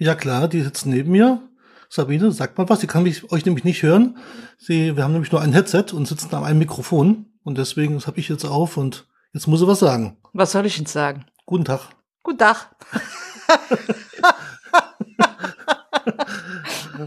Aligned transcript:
Ja 0.00 0.14
klar, 0.14 0.46
die 0.46 0.62
sitzt 0.62 0.86
neben 0.86 1.10
mir. 1.10 1.42
Sabine, 1.88 2.30
sagt 2.30 2.56
mal 2.56 2.68
was, 2.68 2.78
sie 2.80 2.86
kann 2.86 3.02
mich, 3.02 3.32
euch 3.32 3.44
nämlich 3.44 3.64
nicht 3.64 3.82
hören. 3.82 4.16
Sie, 4.56 4.94
wir 4.94 5.02
haben 5.02 5.10
nämlich 5.10 5.32
nur 5.32 5.40
ein 5.40 5.52
Headset 5.52 5.86
und 5.92 6.06
sitzen 6.06 6.32
an 6.36 6.44
einem 6.44 6.60
Mikrofon. 6.60 7.26
Und 7.42 7.58
deswegen, 7.58 7.94
das 7.94 8.06
habe 8.06 8.20
ich 8.20 8.28
jetzt 8.28 8.44
auf 8.44 8.76
und 8.76 9.08
jetzt 9.32 9.48
muss 9.48 9.58
sie 9.58 9.66
was 9.66 9.80
sagen. 9.80 10.16
Was 10.32 10.52
soll 10.52 10.66
ich 10.66 10.76
denn 10.76 10.86
sagen? 10.86 11.24
Guten 11.46 11.64
Tag. 11.64 11.80
Guten 12.22 12.38
Tag. 12.38 12.70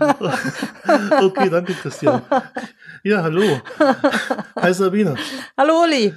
okay, 1.22 1.50
danke 1.50 1.74
Christian. 1.74 2.24
Ja, 3.04 3.24
hallo. 3.24 3.62
Hi 4.58 4.74
Sabine. 4.74 5.16
Hallo 5.58 5.84
Uli. 5.84 6.14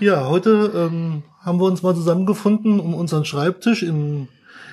Ja, 0.00 0.26
heute 0.26 0.72
ähm, 0.74 1.24
haben 1.40 1.60
wir 1.60 1.66
uns 1.66 1.82
mal 1.82 1.94
zusammengefunden 1.94 2.80
um 2.80 2.94
unseren 2.94 3.26
Schreibtisch 3.26 3.82
in, 3.82 4.28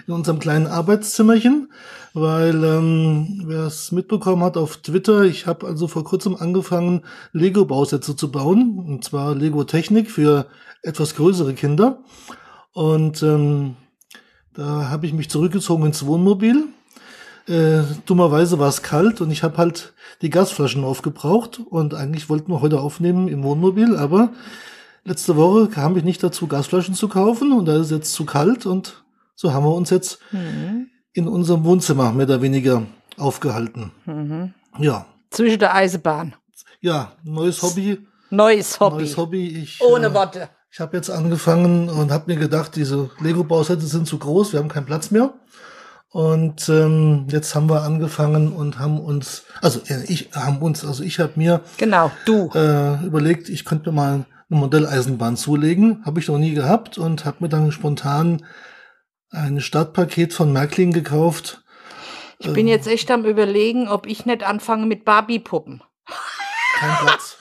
in 0.08 0.14
unserem 0.14 0.40
kleinen 0.40 0.68
Arbeitszimmerchen, 0.68 1.72
weil 2.14 2.64
ähm, 2.64 3.44
wer 3.46 3.66
es 3.66 3.92
mitbekommen 3.92 4.44
hat 4.44 4.58
auf 4.58 4.78
Twitter, 4.78 5.24
ich 5.24 5.48
habe 5.48 5.66
also 5.66 5.88
vor 5.88 6.04
kurzem 6.04 6.36
angefangen, 6.36 7.02
Lego-Bausätze 7.32 8.16
zu 8.16 8.32
bauen, 8.32 8.84
und 8.88 9.04
zwar 9.04 9.36
Lego-Technik 9.36 10.12
für 10.12 10.48
etwas 10.82 11.16
größere 11.16 11.54
Kinder. 11.54 12.00
Und 12.74 13.24
ähm, 13.24 13.76
da 14.54 14.90
habe 14.90 15.06
ich 15.06 15.14
mich 15.14 15.30
zurückgezogen 15.30 15.86
ins 15.86 16.06
Wohnmobil. 16.06 16.66
Äh, 17.48 17.84
dummerweise 18.06 18.60
war 18.60 18.70
es 18.70 18.84
kalt 18.84 19.20
und 19.20 19.32
ich 19.32 19.44
habe 19.44 19.58
halt 19.58 19.94
die 20.22 20.30
Gasflaschen 20.30 20.84
aufgebraucht 20.84 21.60
und 21.70 21.94
eigentlich 21.94 22.30
wollten 22.30 22.52
wir 22.52 22.62
heute 22.62 22.80
aufnehmen 22.80 23.28
im 23.28 23.44
Wohnmobil, 23.44 23.98
aber 23.98 24.30
letzte 25.04 25.36
Woche 25.36 25.68
kam 25.68 25.98
ich 25.98 26.06
nicht 26.06 26.24
dazu, 26.24 26.48
Gasflaschen 26.48 26.94
zu 26.94 27.10
kaufen 27.10 27.52
und 27.52 27.66
da 27.66 27.76
ist 27.76 27.92
jetzt 27.92 28.14
zu 28.14 28.24
kalt 28.24 28.66
und 28.66 29.03
so 29.36 29.54
haben 29.54 29.66
wir 29.66 29.74
uns 29.74 29.90
jetzt 29.90 30.20
Mhm. 30.32 30.88
in 31.14 31.28
unserem 31.28 31.64
Wohnzimmer 31.64 32.12
mehr 32.12 32.26
oder 32.26 32.42
weniger 32.42 32.84
aufgehalten. 33.18 33.92
Mhm. 34.06 34.54
Ja, 34.80 35.06
Zwischen 35.32 35.60
der 35.60 35.74
Eisenbahn. 35.76 36.36
ja, 36.82 37.14
neues 37.24 37.62
Hobby, 37.62 38.00
Neues 38.30 38.80
Hobby. 38.80 38.96
neues 39.04 39.18
Hobby. 39.18 39.48
Ich, 39.48 39.82
Ohne 39.82 40.08
äh, 40.08 40.14
Worte. 40.14 40.50
Ich 40.72 40.80
habe 40.80 40.98
jetzt 40.98 41.12
angefangen 41.12 41.88
und 41.90 42.12
habe 42.12 42.34
mir 42.34 42.40
gedacht, 42.40 42.76
diese 42.76 43.12
Lego-Bausätze 43.20 43.86
sind 43.86 44.08
zu 44.08 44.18
groß, 44.18 44.54
wir 44.54 44.60
haben 44.60 44.70
keinen 44.70 44.88
Platz 44.88 45.12
mehr. 45.12 45.34
Und 46.10 46.70
ähm, 46.70 47.26
jetzt 47.30 47.56
haben 47.56 47.70
wir 47.70 47.82
angefangen 47.84 48.54
und 48.54 48.78
haben 48.78 49.00
uns, 49.00 49.44
also 49.62 49.80
äh, 49.88 50.04
ich 50.06 50.30
haben 50.34 50.58
uns, 50.60 50.86
also 50.86 51.04
ich 51.04 51.20
habe 51.20 51.34
mir 51.36 51.62
Genau, 51.78 52.12
du. 52.26 52.50
äh, 52.54 53.04
überlegt, 53.06 53.50
ich 53.50 53.66
könnte 53.66 53.90
mir 53.92 53.96
mal 53.96 54.26
eine 54.50 54.60
Modelleisenbahn 54.60 55.38
zulegen, 55.38 56.04
habe 56.06 56.20
ich 56.20 56.28
noch 56.28 56.38
nie 56.38 56.54
gehabt 56.54 57.00
und 57.00 57.26
habe 57.26 57.38
mir 57.40 57.50
dann 57.50 57.72
spontan 57.72 58.44
ein 59.34 59.60
Startpaket 59.60 60.34
von 60.34 60.54
Märklin 60.54 60.94
gekauft. 60.94 61.64
Ich 62.40 62.52
bin 62.54 62.68
jetzt 62.68 62.88
echt 62.88 63.10
am 63.10 63.26
überlegen, 63.26 63.88
ob 63.88 64.06
ich 64.06 64.26
nicht 64.26 64.44
anfange 64.44 64.86
mit 64.86 65.06
Barbie-Puppen. 65.06 65.82
Kein 66.78 66.98
Platz. 66.98 67.38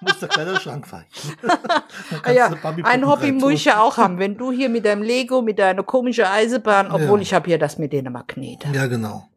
muss, 0.00 0.18
der 0.20 0.28
Kleiderschrank 0.28 0.90
weichen. 0.90 1.36
Ah 2.22 2.30
ja, 2.30 2.54
ein 2.84 3.06
Hobby 3.06 3.32
muss 3.32 3.52
ich 3.52 3.64
ja 3.64 3.80
auch 3.80 3.96
haben. 3.96 4.18
Wenn 4.18 4.36
du 4.36 4.52
hier 4.52 4.68
mit 4.68 4.84
deinem 4.84 5.02
Lego, 5.02 5.42
mit 5.42 5.58
deiner 5.58 5.82
komischen 5.82 6.24
Eisenbahn, 6.24 6.90
obwohl 6.90 7.18
Ja. 7.18 7.22
ich 7.22 7.34
habe 7.34 7.46
hier 7.46 7.58
das 7.58 7.78
mit 7.78 7.92
den 7.92 8.12
Magneten. 8.12 8.72
Ja, 8.74 8.86
genau. 8.86 9.28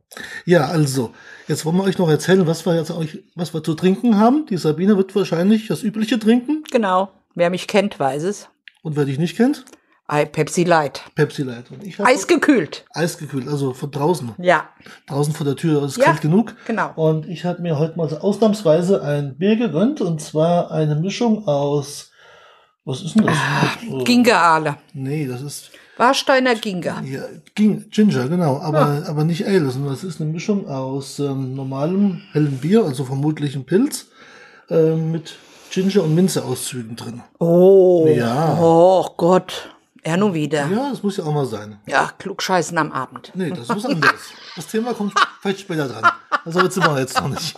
Ja, 0.45 0.65
also, 0.65 1.13
jetzt 1.47 1.65
wollen 1.65 1.77
wir 1.77 1.83
euch 1.83 1.97
noch 1.97 2.09
erzählen, 2.09 2.45
was 2.47 2.65
wir 2.65 2.75
jetzt 2.75 2.91
euch, 2.91 3.23
was 3.35 3.53
wir 3.53 3.63
zu 3.63 3.75
trinken 3.75 4.17
haben. 4.17 4.45
Die 4.47 4.57
Sabine 4.57 4.97
wird 4.97 5.15
wahrscheinlich 5.15 5.67
das 5.67 5.83
übliche 5.83 6.19
trinken. 6.19 6.63
Genau. 6.71 7.11
Wer 7.35 7.49
mich 7.49 7.67
kennt, 7.67 7.99
weiß 7.99 8.23
es. 8.23 8.49
Und 8.81 8.95
wer 8.95 9.05
dich 9.05 9.19
nicht 9.19 9.35
kennt, 9.37 9.65
Pepsi 10.31 10.63
Light. 10.63 11.01
Pepsi 11.15 11.43
Light. 11.43 11.71
Und 11.71 11.83
ich 11.83 11.99
Eisgekühlt. 11.99 12.85
eisgekühlt, 12.93 13.47
also 13.47 13.73
von 13.73 13.91
draußen. 13.91 14.31
Ja, 14.39 14.69
Draußen 15.07 15.33
vor 15.33 15.45
der 15.45 15.55
Tür 15.55 15.83
ist 15.83 15.97
Ja. 15.97 16.05
kalt 16.05 16.21
genug. 16.21 16.55
genau. 16.65 16.91
Und 16.95 17.27
ich 17.27 17.45
habe 17.45 17.61
mir 17.61 17.77
heute 17.79 17.97
mal 17.97 18.07
ausnahmsweise 18.17 19.03
ein 19.03 19.37
Bier 19.37 19.55
gegönnt. 19.55 20.01
Und 20.01 20.21
zwar 20.21 20.71
eine 20.71 20.95
Mischung 20.95 21.47
aus, 21.47 22.11
was 22.85 23.01
ist 23.03 23.15
denn 23.15 23.25
das? 23.27 23.35
Oh, 23.91 24.03
Gingerale. 24.03 24.77
Nee, 24.93 25.27
das 25.27 25.41
ist 25.41 25.71
Warsteiner 25.97 26.55
Ginger. 26.55 27.01
ja, 27.05 27.23
Ging, 27.55 27.89
Ginger, 27.89 28.29
genau. 28.29 28.59
Aber, 28.61 29.03
aber 29.07 29.23
nicht 29.25 29.45
Ale, 29.45 29.69
sondern 29.69 29.91
das 29.91 30.03
ist 30.05 30.21
eine 30.21 30.31
Mischung 30.31 30.67
aus 30.67 31.19
ähm, 31.19 31.55
normalem 31.55 32.21
hellen 32.31 32.57
Bier, 32.59 32.85
also 32.85 33.03
vermutlich 33.03 33.55
ein 33.55 33.65
Pilz, 33.65 34.07
ähm, 34.69 35.11
mit 35.11 35.35
Ginger- 35.71 36.03
und 36.03 36.15
Minzeauszügen 36.15 36.95
drin. 36.95 37.21
Oh. 37.39 38.07
Ja. 38.09 38.57
Oh 38.59 39.05
Gott. 39.17 39.75
Er 40.03 40.17
nur 40.17 40.33
wieder. 40.33 40.65
Ja, 40.65 40.69
Ja, 40.83 40.89
das 40.91 41.03
muss 41.03 41.17
ja 41.17 41.23
auch 41.25 41.33
mal 41.33 41.45
sein. 41.45 41.79
klugscheißen 42.17 42.77
am 42.77 42.91
Abend. 42.91 43.31
Nee, 43.35 43.49
das 43.49 43.61
ist 43.61 43.69
was 43.69 43.85
anderes. 43.85 44.21
Das 44.55 44.67
Thema 44.67 44.93
kommt 44.93 45.13
vielleicht 45.41 45.59
später 45.61 45.87
dran. 45.87 46.09
Also 46.45 46.61
jetzt 46.61 46.75
sind 46.75 46.85
wir 46.85 46.99
jetzt 46.99 47.19
noch 47.19 47.27
nicht. 47.29 47.55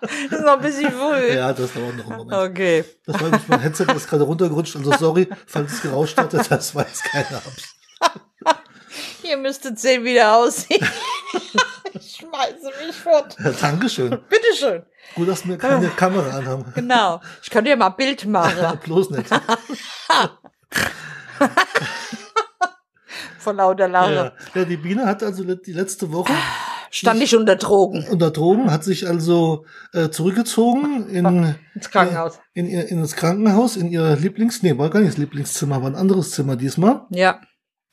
Das 0.00 0.10
ist 0.38 0.44
noch 0.44 0.54
ein 0.54 0.60
bisschen 0.60 0.90
früh. 0.90 1.32
Ja, 1.34 1.52
das 1.52 1.72
dauert 1.72 1.96
noch 1.96 2.08
einen 2.08 2.16
Moment. 2.18 2.50
Okay. 2.50 2.84
Das 3.06 3.14
war 3.20 3.28
nämlich 3.30 3.48
mein 3.48 3.60
Headset, 3.60 3.84
das 3.86 3.96
ist 3.98 4.08
gerade 4.10 4.24
runtergerutscht. 4.24 4.76
Also 4.76 4.92
sorry, 4.98 5.28
falls 5.46 5.72
es 5.72 5.82
gerauscht 5.82 6.16
hat, 6.18 6.32
das 6.32 6.74
war 6.74 6.86
jetzt 6.86 7.04
keine 7.04 7.36
Absicht. 7.36 7.74
Ihr 9.22 9.36
müsstet 9.36 9.78
sehen, 9.78 10.04
wie 10.04 10.14
der 10.14 10.34
aussieht. 10.34 10.80
ich 11.92 12.16
schmeiße 12.16 12.86
mich 12.86 12.96
fort. 12.96 13.36
Ja, 13.38 13.50
Dankeschön. 13.50 14.18
Bitteschön. 14.28 14.82
Gut, 15.14 15.28
dass 15.28 15.46
wir 15.46 15.58
keine 15.58 15.88
Kamera 15.88 16.38
anhaben. 16.38 16.64
Genau. 16.74 17.20
Ich 17.42 17.50
könnte 17.50 17.70
ja 17.70 17.76
mal 17.76 17.88
ein 17.88 17.96
Bild 17.96 18.24
machen. 18.26 18.78
Bloß 18.84 19.10
nicht. 19.10 19.28
Vor 23.38 23.52
lauter 23.54 23.88
Lache. 23.88 24.14
Ja. 24.14 24.32
ja, 24.54 24.64
die 24.64 24.76
Biene 24.76 25.06
hat 25.06 25.22
also 25.22 25.44
die 25.44 25.72
letzte 25.72 26.12
Woche 26.12 26.32
Stand 26.90 27.22
ich 27.22 27.36
unter 27.36 27.56
Drogen 27.56 28.06
unter 28.10 28.30
Drogen, 28.30 28.70
hat 28.70 28.82
sich 28.82 29.06
also 29.06 29.66
äh, 29.92 30.08
zurückgezogen 30.08 31.06
in, 31.08 31.54
ins 31.74 31.90
Krankenhaus. 31.90 32.40
in, 32.54 32.66
ihr, 32.66 32.88
in 32.88 33.00
das 33.02 33.14
Krankenhaus, 33.14 33.76
in 33.76 33.88
ihr 33.88 34.16
Lieblings, 34.16 34.62
nee, 34.62 34.76
war 34.78 34.88
gar 34.90 35.00
nicht 35.00 35.12
das 35.12 35.18
Lieblingszimmer, 35.18 35.82
war 35.82 35.90
ein 35.90 35.96
anderes 35.96 36.30
Zimmer 36.30 36.56
diesmal. 36.56 37.02
Ja. 37.10 37.40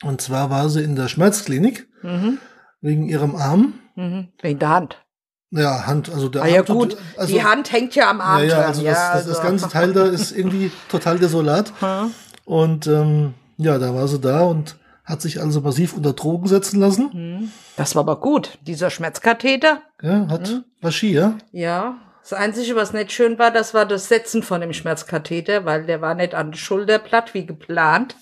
Und 0.02 0.20
zwar 0.22 0.48
war 0.50 0.68
sie 0.70 0.82
in 0.82 0.96
der 0.96 1.08
Schmerzklinik 1.08 1.88
Mhm. 2.02 2.38
wegen 2.80 3.06
ihrem 3.08 3.36
Arm. 3.36 3.74
Mhm. 3.96 4.28
Wegen 4.40 4.58
der 4.58 4.68
Hand. 4.70 5.02
Ja, 5.50 5.86
Hand, 5.86 6.10
also 6.10 6.28
der 6.28 6.42
Ah 6.42 6.46
ja 6.46 6.58
Arm 6.60 6.66
tut- 6.66 6.90
gut, 6.90 6.96
also, 7.16 7.32
die 7.32 7.42
Hand 7.44 7.72
hängt 7.72 7.94
ja 7.94 8.10
am 8.10 8.20
Arm 8.20 8.40
Ja, 8.42 8.46
ja, 8.46 8.60
also 8.66 8.82
das, 8.82 9.12
das, 9.12 9.26
das 9.26 9.42
ganze 9.42 9.68
Teil 9.68 9.92
da 9.92 10.06
ist 10.06 10.32
irgendwie 10.32 10.70
total 10.90 11.18
desolat. 11.18 11.72
Und 12.46 12.86
ähm, 12.86 13.34
ja, 13.58 13.76
da 13.78 13.94
war 13.94 14.08
sie 14.08 14.18
da 14.20 14.40
und 14.42 14.76
hat 15.04 15.20
sich 15.20 15.40
also 15.40 15.60
massiv 15.60 15.94
unter 15.94 16.14
Drogen 16.14 16.48
setzen 16.48 16.80
lassen. 16.80 17.52
Das 17.76 17.94
war 17.94 18.00
aber 18.00 18.18
gut. 18.20 18.58
Dieser 18.62 18.88
Schmerzkatheter. 18.90 19.82
Ja, 20.02 20.26
hat 20.28 20.48
Hm. 20.48 20.64
war 20.80 20.90
Ski, 20.92 21.12
ja? 21.12 21.34
Ja. 21.52 21.96
Das 22.22 22.32
Einzige, 22.32 22.74
was 22.74 22.92
nicht 22.92 23.12
schön 23.12 23.38
war, 23.38 23.52
das 23.52 23.72
war 23.72 23.84
das 23.86 24.08
Setzen 24.08 24.42
von 24.42 24.60
dem 24.60 24.72
Schmerzkatheter, 24.72 25.64
weil 25.64 25.86
der 25.86 26.00
war 26.00 26.14
nicht 26.16 26.34
an 26.34 26.50
der 26.50 26.58
Schulterblatt 26.58 27.34
wie 27.34 27.46
geplant, 27.46 28.16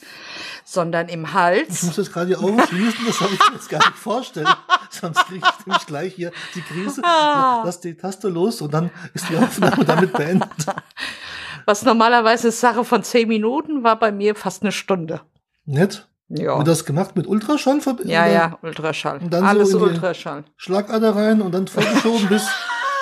sondern 0.63 1.09
im 1.09 1.25
Ich 1.25 1.33
Hals. 1.33 1.83
muss 1.85 1.97
jetzt 1.97 2.13
gerade 2.13 2.27
die 2.27 2.37
Augen 2.37 2.61
schließen, 2.69 3.01
das 3.07 3.21
habe 3.23 3.33
ich 3.33 3.39
mir 3.49 3.55
jetzt 3.55 3.71
gar 3.71 3.79
nicht 3.79 3.97
vorstellen. 3.97 4.47
Sonst 4.91 5.25
kriege 5.27 5.47
ich 5.59 5.67
nämlich 5.67 5.87
gleich 5.87 6.15
hier 6.15 6.33
die 6.55 6.61
Krise. 6.61 7.01
Ah. 7.03 7.63
Lass 7.65 7.81
die 7.81 7.95
Taste 7.95 8.29
los 8.29 8.61
und 8.61 8.75
dann 8.75 8.91
ist 9.15 9.27
die 9.31 9.37
Aufnahme 9.39 9.85
damit 9.87 10.13
beendet. 10.13 10.49
Was 11.67 11.83
normalerweise 11.83 12.51
Sache 12.51 12.85
von 12.85 13.03
zehn 13.03 13.29
Minuten 13.29 13.83
war 13.85 13.99
bei 13.99 14.13
mir 14.13 14.35
fast 14.35 14.63
eine 14.63 14.73
Stunde. 14.73 15.21
Nett. 15.65 16.09
Ja. 16.29 16.59
Wir 16.59 16.65
das 16.65 16.85
gemacht 16.85 17.17
mit 17.17 17.27
Ultraschall? 17.27 17.79
verb- 17.79 18.05
Ja, 18.05 18.27
ja, 18.27 18.59
Ultraschall. 18.63 19.19
Und 19.19 19.33
dann 19.33 19.43
so 19.43 19.47
Alles 19.47 19.69
die- 19.71 19.75
Ultraschall. 19.77 20.45
Schlagader 20.57 21.15
rein 21.15 21.41
und 21.43 21.53
dann 21.53 21.67
vorgeschoben 21.69 22.29
bis. 22.29 22.47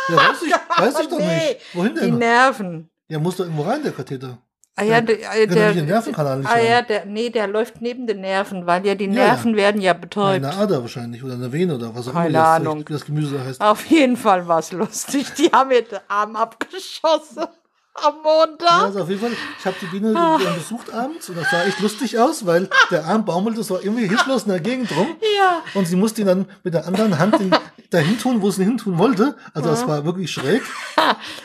Ja, 0.09 0.17
weiß 0.17 0.43
ich, 0.45 0.53
weiß 0.79 1.01
ich 1.01 1.09
doch 1.09 1.19
Nee, 1.19 1.27
nicht. 1.37 1.61
Wohin 1.75 1.95
Die 1.95 2.01
denn? 2.01 2.19
Nerven. 2.19 2.91
Ja, 3.07 3.21
muss 3.21 3.37
doch 3.37 3.45
irgendwo 3.45 3.63
rein, 3.63 3.85
der 3.85 3.93
Katheter. 3.93 4.37
Ah 4.75 4.83
ja, 4.83 5.01
der, 5.01 5.15
doch 5.17 5.55
der, 5.55 5.71
in 5.71 5.77
den 5.77 5.87
Nervenkanal 5.87 6.39
nicht 6.39 6.49
ah 6.51 6.55
rein. 6.55 6.67
ja, 6.67 6.83
der, 6.83 7.05
nee, 7.05 7.31
der 7.31 7.47
läuft 7.47 7.81
neben 7.81 8.09
den 8.09 8.21
Nerven, 8.21 8.67
weil 8.67 8.85
ja 8.85 8.97
die 8.97 9.05
Ja, 9.05 9.11
Nerven 9.13 9.55
werden 9.55 9.81
ja 9.81 9.93
betäubt. 9.93 10.45
Eine 10.45 10.55
Ader 10.57 10.81
wahrscheinlich 10.83 11.23
oder 11.23 11.35
eine 11.35 11.53
Vene 11.53 11.77
oder 11.77 11.95
was 11.95 12.09
auch 12.09 12.15
immer 12.15 12.31
das, 12.31 12.49
Ahnung. 12.49 12.85
das 12.89 13.05
Gemüse 13.05 13.45
heißt. 13.45 13.61
Auf 13.61 13.85
jeden 13.87 14.17
Fall 14.17 14.49
war 14.49 14.59
es 14.59 14.73
lustig. 14.73 15.33
Die 15.39 15.53
haben 15.53 15.69
mir 15.69 15.83
den 15.83 16.01
Arm 16.09 16.35
abgeschossen 16.35 17.45
am 17.95 18.15
Ja, 18.15 18.23
Montag. 18.23 18.83
also 18.85 19.03
auf 19.03 19.09
jeden 19.09 19.21
Fall, 19.21 19.33
ich 19.59 19.67
habe 19.67 19.77
die 19.81 19.87
Biene 19.87 20.15
Ah. 20.17 20.39
besucht 20.57 20.93
abends 20.93 21.29
und 21.29 21.37
das 21.39 21.51
sah 21.51 21.65
echt 21.65 21.81
lustig 21.81 22.19
aus, 22.19 22.47
weil 22.47 22.69
der 22.91 23.05
Arm 23.05 23.25
baumelte 23.25 23.63
so 23.63 23.79
irgendwie 23.79 24.09
hilflos 24.09 24.45
in 24.45 24.51
der 24.51 24.61
Gegend 24.61 24.91
rum. 24.97 25.09
Ja. 25.39 25.63
Und 25.75 25.87
sie 25.87 25.97
musste 25.97 26.23
ihn 26.23 26.27
dann 26.27 26.47
mit 26.65 26.73
der 26.75 26.87
anderen 26.87 27.19
Hand 27.19 27.39
in, 27.41 27.51
dahin 27.91 28.19
tun, 28.19 28.41
wo 28.41 28.51
sie 28.51 28.63
ihn 28.63 28.69
hin 28.69 28.79
tun 28.79 28.99
wollte. 28.99 29.37
Also 29.55 29.69
Ah. 29.69 29.73
das 29.73 29.87
war 29.87 30.05
wirklich 30.05 30.31
schräg. 30.33 30.63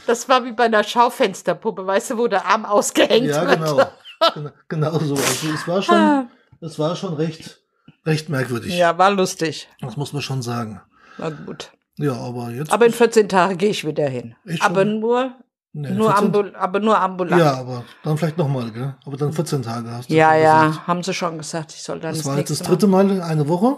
Das 0.06 0.30
war 0.30 0.46
wie 0.46 0.54
bei 0.54 0.66
einer 0.66 0.84
Schaufensterpuppe, 0.84 1.86
weißt 1.86 2.12
du, 2.12 2.18
wo 2.18 2.28
der 2.28 2.46
Arm 2.46 2.66
ausgehängt 2.66 3.28
Ja, 3.28 3.48
wird. 3.48 3.60
genau. 3.60 3.90
Genau, 4.34 4.50
genau 4.68 5.00
so. 5.00 5.16
Also 5.16 5.50
es 5.54 5.68
war 5.68 5.82
schon, 5.82 6.30
es 6.62 6.80
war 6.80 6.96
schon 6.96 7.14
recht, 7.16 7.60
recht 8.06 8.30
merkwürdig. 8.30 8.74
Ah. 8.74 8.78
Ja, 8.78 8.98
war 8.98 9.12
lustig. 9.12 9.68
Das 9.82 9.96
muss 9.98 10.14
man 10.14 10.22
schon 10.22 10.42
sagen. 10.42 10.82
Na 11.18 11.30
gut. 11.30 11.72
Ja, 11.98 12.14
aber 12.14 12.50
jetzt. 12.52 12.72
Aber 12.72 12.86
in 12.86 12.94
14 12.94 13.28
Tagen 13.28 13.58
gehe 13.58 13.70
ich 13.70 13.86
wieder 13.86 14.08
hin. 14.08 14.36
Aber 14.62 14.86
nur 14.86 15.34
Nee, 15.80 15.92
Nur 15.92 16.10
14 16.10 16.26
ambul 16.26 16.56
aber 16.56 16.80
nur 16.80 17.00
ambulant. 17.00 17.40
Ja, 17.42 17.54
aber 17.58 17.84
dann 18.04 18.18
vielleicht 18.18 18.38
nochmal, 18.40 18.72
gell? 18.72 18.96
Aber 19.06 19.16
dann 19.16 19.32
14 19.32 19.62
Tage 19.62 19.92
hast 19.92 20.10
du 20.10 20.14
ja, 20.14 20.36
ja, 20.36 20.66
gesagt. 20.68 20.88
haben 20.88 21.04
sie 21.04 21.14
schon 21.14 21.38
gesagt, 21.38 21.74
ich 21.74 21.84
soll 21.84 22.00
dann 22.00 22.12
Das 22.14 22.20
das, 22.24 22.26
war 22.28 22.38
jetzt 22.38 22.50
das 22.50 22.60
dritte 22.64 22.88
Mal 22.88 23.22
eine 23.22 23.48
Woche. 23.48 23.78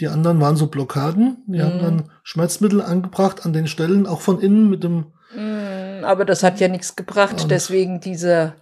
Die 0.00 0.08
anderen 0.08 0.40
waren 0.40 0.56
so 0.56 0.68
Blockaden. 0.68 1.44
Die 1.46 1.60
haben 1.62 1.76
Mhm. 1.76 1.82
dann 1.82 2.10
Schmerzmittel 2.22 2.80
angebracht 2.82 3.44
an 3.44 3.52
den 3.52 3.66
Stellen, 3.66 4.06
auch 4.06 4.20
von 4.22 4.40
innen 4.40 4.70
mit 4.70 4.84
dem. 4.84 5.06
Mm, 5.34 6.04
Aber 6.04 6.24
das 6.24 6.42
hat 6.42 6.60
ja 6.60 6.68
nichts 6.68 6.96
gebracht, 6.96 7.42
Und- 7.42 7.50
deswegen 7.50 8.00
diese 8.00 8.30
ja. 8.30 8.54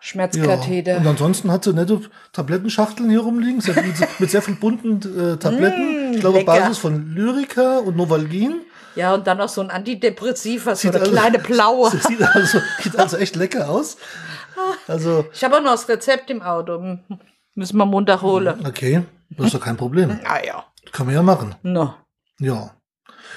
Schmerzkatheter. 0.00 0.98
Und 0.98 1.06
ansonsten 1.06 1.50
hat 1.50 1.64
sie 1.64 1.72
nette 1.72 2.00
Tablettenschachteln 2.32 3.10
hier 3.10 3.20
rumliegen. 3.20 3.62
Mit, 3.66 4.20
mit 4.20 4.30
sehr 4.30 4.42
viel 4.42 4.54
bunten 4.54 4.96
äh, 5.18 5.36
Tabletten. 5.38 6.10
Mm, 6.10 6.14
ich 6.14 6.20
glaube, 6.20 6.38
lecker. 6.38 6.52
Basis 6.52 6.78
von 6.78 7.14
Lyrica 7.14 7.78
und 7.78 7.96
Novalgin. 7.96 8.60
Ja, 8.98 9.14
und 9.14 9.28
dann 9.28 9.38
noch 9.38 9.48
so 9.48 9.60
ein 9.60 9.70
Antidepressiva, 9.70 10.74
so 10.74 10.88
eine 10.88 10.98
also- 10.98 11.12
kleine 11.12 11.38
blaue. 11.38 11.90
Das 11.92 12.02
sieht 12.08 12.20
also, 12.22 12.58
sieht 12.82 12.98
also 12.98 13.16
echt 13.16 13.36
lecker 13.36 13.70
aus. 13.70 13.96
Also, 14.88 15.24
Ich 15.32 15.44
habe 15.44 15.56
auch 15.56 15.62
noch 15.62 15.70
das 15.70 15.88
Rezept 15.88 16.30
im 16.30 16.42
Auto. 16.42 16.98
Müssen 17.54 17.76
wir 17.76 17.86
Montag 17.86 18.22
holen. 18.22 18.66
okay, 18.66 19.04
das 19.30 19.46
ist 19.46 19.54
doch 19.54 19.60
kein 19.60 19.76
Problem. 19.76 20.18
Ah 20.26 20.44
ja. 20.44 20.64
Kann 20.90 21.06
man 21.06 21.14
ja 21.14 21.22
machen. 21.22 21.54
No. 21.62 21.94
Ja. 22.40 22.74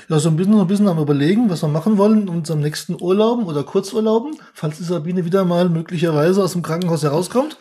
Ja, 0.10 0.18
so 0.20 0.30
ein 0.30 0.36
bisschen, 0.36 0.54
so 0.54 0.62
ein 0.62 0.68
bisschen 0.68 0.88
am 0.88 0.98
überlegen, 0.98 1.50
was 1.50 1.62
wir 1.62 1.68
machen 1.68 1.98
wollen 2.00 2.24
in 2.24 2.30
unserem 2.30 2.62
nächsten 2.62 3.00
Urlauben 3.00 3.46
oder 3.46 3.64
Kurzurlauben, 3.64 4.38
falls 4.54 4.78
die 4.78 4.84
Sabine 4.84 5.26
wieder 5.26 5.46
mal 5.46 5.70
möglicherweise 5.70 6.42
aus 6.44 6.54
dem 6.54 6.64
Krankenhaus 6.64 7.04
herauskommt. 7.04 7.58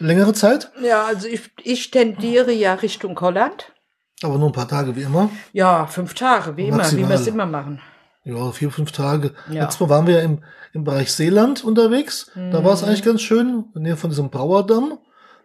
Längere 0.00 0.32
Zeit, 0.32 0.72
Ja, 0.82 1.04
also 1.04 1.28
ich, 1.28 1.52
ich 1.62 1.90
tendiere 1.92 2.50
ja 2.52 2.74
Richtung 2.74 3.20
Holland. 3.20 3.72
Aber 4.22 4.38
nur 4.38 4.48
ein 4.48 4.52
paar 4.52 4.68
Tage 4.68 4.96
wie 4.96 5.02
immer. 5.02 5.30
Ja, 5.52 5.86
fünf 5.86 6.14
Tage, 6.14 6.56
wie 6.56 6.66
immer, 6.66 6.76
wie 6.76 6.78
Maximal. 6.78 7.08
wir 7.08 7.16
es 7.16 7.26
immer 7.26 7.46
machen. 7.46 7.80
Ja, 8.24 8.50
vier, 8.52 8.70
fünf 8.70 8.92
Tage. 8.92 9.32
Ja. 9.50 9.64
Letztes 9.64 9.80
Mal 9.80 9.88
waren 9.90 10.06
wir 10.06 10.16
ja 10.16 10.22
im, 10.22 10.42
im 10.72 10.84
Bereich 10.84 11.12
Seeland 11.12 11.62
unterwegs. 11.62 12.30
Da 12.34 12.64
war 12.64 12.72
es 12.72 12.82
eigentlich 12.82 13.02
ganz 13.02 13.20
schön, 13.20 13.48
in 13.48 13.72
der 13.74 13.82
Nähe 13.82 13.96
von 13.96 14.08
diesem 14.08 14.30
Brauerdamm. 14.30 14.98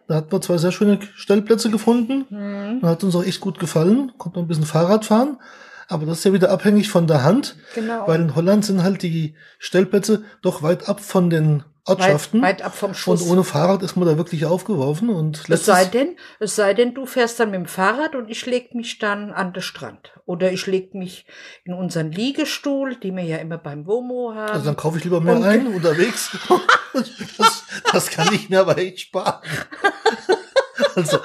Da 0.08 0.16
hatten 0.16 0.32
wir 0.32 0.40
zwei 0.40 0.56
sehr 0.56 0.72
schöne 0.72 0.98
Stellplätze 1.14 1.70
gefunden. 1.70 2.26
Mhm. 2.30 2.82
Hat 2.82 3.04
uns 3.04 3.14
auch 3.14 3.22
echt 3.22 3.40
gut 3.40 3.58
gefallen. 3.58 4.12
Konnte 4.18 4.38
man 4.38 4.46
ein 4.46 4.48
bisschen 4.48 4.64
Fahrrad 4.64 5.04
fahren. 5.04 5.38
Aber 5.88 6.06
das 6.06 6.18
ist 6.18 6.24
ja 6.24 6.32
wieder 6.32 6.50
abhängig 6.50 6.88
von 6.88 7.06
der 7.06 7.22
Hand. 7.22 7.56
Genau. 7.74 8.08
Weil 8.08 8.20
in 8.20 8.34
Holland 8.34 8.64
sind 8.64 8.82
halt 8.82 9.02
die 9.02 9.36
Stellplätze 9.58 10.24
doch 10.40 10.62
weit 10.62 10.88
ab 10.88 11.00
von 11.00 11.30
den 11.30 11.64
Ortschaften. 11.90 12.40
Weit, 12.42 12.60
weit 12.60 12.62
ab 12.62 12.74
vom 12.74 12.90
und 12.90 12.94
Schuss. 12.96 13.28
ohne 13.28 13.44
Fahrrad 13.44 13.82
ist 13.82 13.96
man 13.96 14.06
da 14.08 14.16
wirklich 14.16 14.46
aufgeworfen. 14.46 15.08
Und 15.10 15.48
es 15.48 15.64
sei 15.66 15.84
denn, 15.84 16.16
es 16.38 16.56
sei 16.56 16.74
denn, 16.74 16.94
du 16.94 17.06
fährst 17.06 17.38
dann 17.40 17.50
mit 17.50 17.60
dem 17.60 17.66
Fahrrad 17.66 18.14
und 18.14 18.30
ich 18.30 18.46
leg 18.46 18.74
mich 18.74 18.98
dann 18.98 19.30
an 19.32 19.52
den 19.52 19.62
Strand. 19.62 20.12
Oder 20.26 20.52
ich 20.52 20.66
leg 20.66 20.94
mich 20.94 21.26
in 21.64 21.74
unseren 21.74 22.12
Liegestuhl, 22.12 22.96
die 22.96 23.12
wir 23.14 23.24
ja 23.24 23.36
immer 23.38 23.58
beim 23.58 23.86
WOMO 23.86 24.32
haben. 24.34 24.52
also 24.52 24.64
dann 24.66 24.76
kaufe 24.76 24.98
ich 24.98 25.04
lieber 25.04 25.20
mehr 25.20 25.36
Und- 25.36 25.44
ein 25.44 25.66
unterwegs. 25.66 26.30
das, 27.38 27.64
das 27.92 28.10
kann 28.10 28.32
ich 28.34 28.48
mir 28.48 28.60
aber 28.60 28.78
echt 28.78 29.00
sparen. 29.00 29.40
Also, 30.96 31.18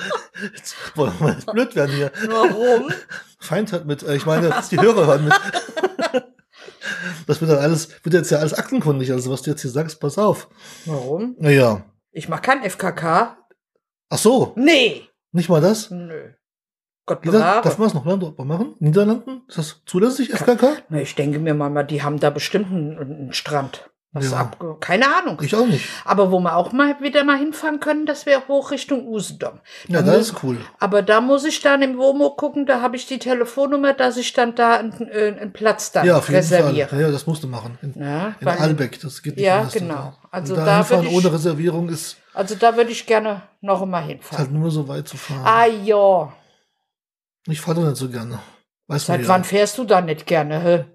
jetzt 0.54 0.76
wollen 0.96 1.12
wir 1.20 1.28
mal 1.28 1.38
blöd 1.54 1.76
werden 1.76 1.96
hier. 1.96 2.12
Warum? 2.28 2.92
Feind 3.40 3.74
hat 3.74 3.86
mit, 3.86 4.04
äh, 4.04 4.16
ich 4.16 4.26
meine, 4.26 4.54
die 4.70 4.80
Hörer 4.80 5.08
waren 5.08 5.24
mit. 5.26 5.34
Das 7.28 7.42
wird 7.42 7.52
dann 7.52 7.60
alles, 7.60 7.90
wird 8.04 8.14
jetzt 8.14 8.32
ja 8.32 8.40
alles 8.40 8.54
aktenkundig, 8.54 9.12
also 9.12 9.32
was 9.32 9.42
du 9.42 9.52
jetzt 9.52 9.62
hier 9.62 9.72
sagst, 9.72 10.00
pass 10.00 10.18
auf. 10.18 10.48
Warum? 10.86 11.36
Naja. 11.40 11.84
Ich 12.12 12.30
mach 12.30 12.42
kein 12.42 12.64
FKK. 12.70 13.38
Ach 14.10 14.18
so, 14.18 14.54
Nee. 14.56 15.04
nicht 15.32 15.50
mal 15.50 15.62
das? 15.62 15.90
Nö. 15.92 16.32
Gott 17.08 17.22
bewahre. 17.22 17.62
darf 17.62 17.78
man 17.78 17.88
das 17.88 17.94
noch 17.94 18.06
Land 18.06 18.38
machen? 18.40 18.76
Niederlanden? 18.80 19.44
Ist 19.48 19.58
das 19.60 19.82
zulässig, 19.86 20.32
FKK? 20.32 20.78
Na, 20.90 21.02
ich 21.02 21.14
denke 21.14 21.38
mir 21.40 21.54
mal, 21.54 21.84
die 21.84 22.02
haben 22.02 22.20
da 22.20 22.30
bestimmt 22.32 22.72
einen, 22.72 22.98
einen 22.98 23.34
Strand. 23.34 23.90
Was 24.16 24.32
Ja. 24.32 24.50
keine 24.80 25.14
Ahnung. 25.14 25.42
Ich 25.44 25.54
auch 25.56 25.66
nicht. 25.68 25.90
Aber 26.06 26.32
wo 26.32 26.40
wir 26.40 26.56
auch 26.56 26.72
mal 26.72 27.00
wieder 27.02 27.26
mal 27.26 27.38
hinfahren 27.38 27.82
können, 27.82 28.06
das 28.06 28.26
wäre 28.26 28.48
hoch 28.48 28.72
Richtung 28.72 29.06
Usedom. 29.08 29.60
Ja, 29.90 30.02
Da 30.02 30.06
das 30.14 30.16
mu- 30.16 30.22
ist 30.38 30.44
cool. 30.44 30.58
Aber 30.80 31.02
da 31.02 31.20
muss 31.20 31.44
ich 31.44 31.60
dann 31.60 31.82
im 31.82 31.98
WOMO 31.98 32.30
gucken, 32.32 32.66
da 32.66 32.80
habe 32.80 32.96
ich 32.96 33.08
die 33.08 33.20
Telefonnummer, 33.20 33.92
dass 33.94 34.16
ich 34.16 34.32
dann 34.32 34.56
da 34.56 34.78
einen, 34.78 34.94
äh, 35.10 35.36
einen 35.40 35.52
Platz 35.52 35.92
dann 35.92 36.08
Ja, 36.08 36.18
auf 36.18 36.30
jeden 36.30 36.38
reserviere. 36.38 36.88
Fall. 36.88 37.02
Ja, 37.02 37.12
das 37.12 37.28
musst 37.28 37.44
du 37.44 37.48
machen. 37.50 37.78
In, 37.82 37.94
Ja, 38.02 38.36
in 38.40 38.46
weil- 38.48 38.58
Albeck, 38.58 39.02
das 39.02 39.22
geht 39.22 39.36
nicht 39.36 39.46
Ja, 39.46 39.58
anders. 39.58 39.74
genau. 39.74 40.14
Also 40.32 40.56
da 40.56 40.82
da 40.82 41.02
ich- 41.02 41.12
ohne 41.12 41.34
Reservierung 41.34 41.90
ist, 41.90 42.16
Also 42.34 42.56
da 42.56 42.78
würde 42.78 42.92
ich 42.92 43.06
gerne 43.06 43.42
noch 43.60 43.82
einmal 43.82 44.04
ist 44.04 44.08
hinfahren. 44.08 44.38
halt 44.40 44.52
nur 44.54 44.72
so 44.72 44.88
weit 44.88 45.08
zu 45.10 45.18
fahren. 45.18 45.42
Ah 45.46 45.66
ja. 45.66 46.32
Ich 47.48 47.60
fahre 47.60 47.82
doch 47.82 47.88
nicht 47.88 47.98
so 47.98 48.10
gerne. 48.10 48.40
Weiß 48.88 49.08
Seit 49.08 49.22
ja. 49.24 49.28
wann 49.28 49.44
fährst 49.44 49.78
du 49.78 49.84
da 49.84 50.00
nicht 50.00 50.26
gerne? 50.26 50.60
Hä? 50.62 50.86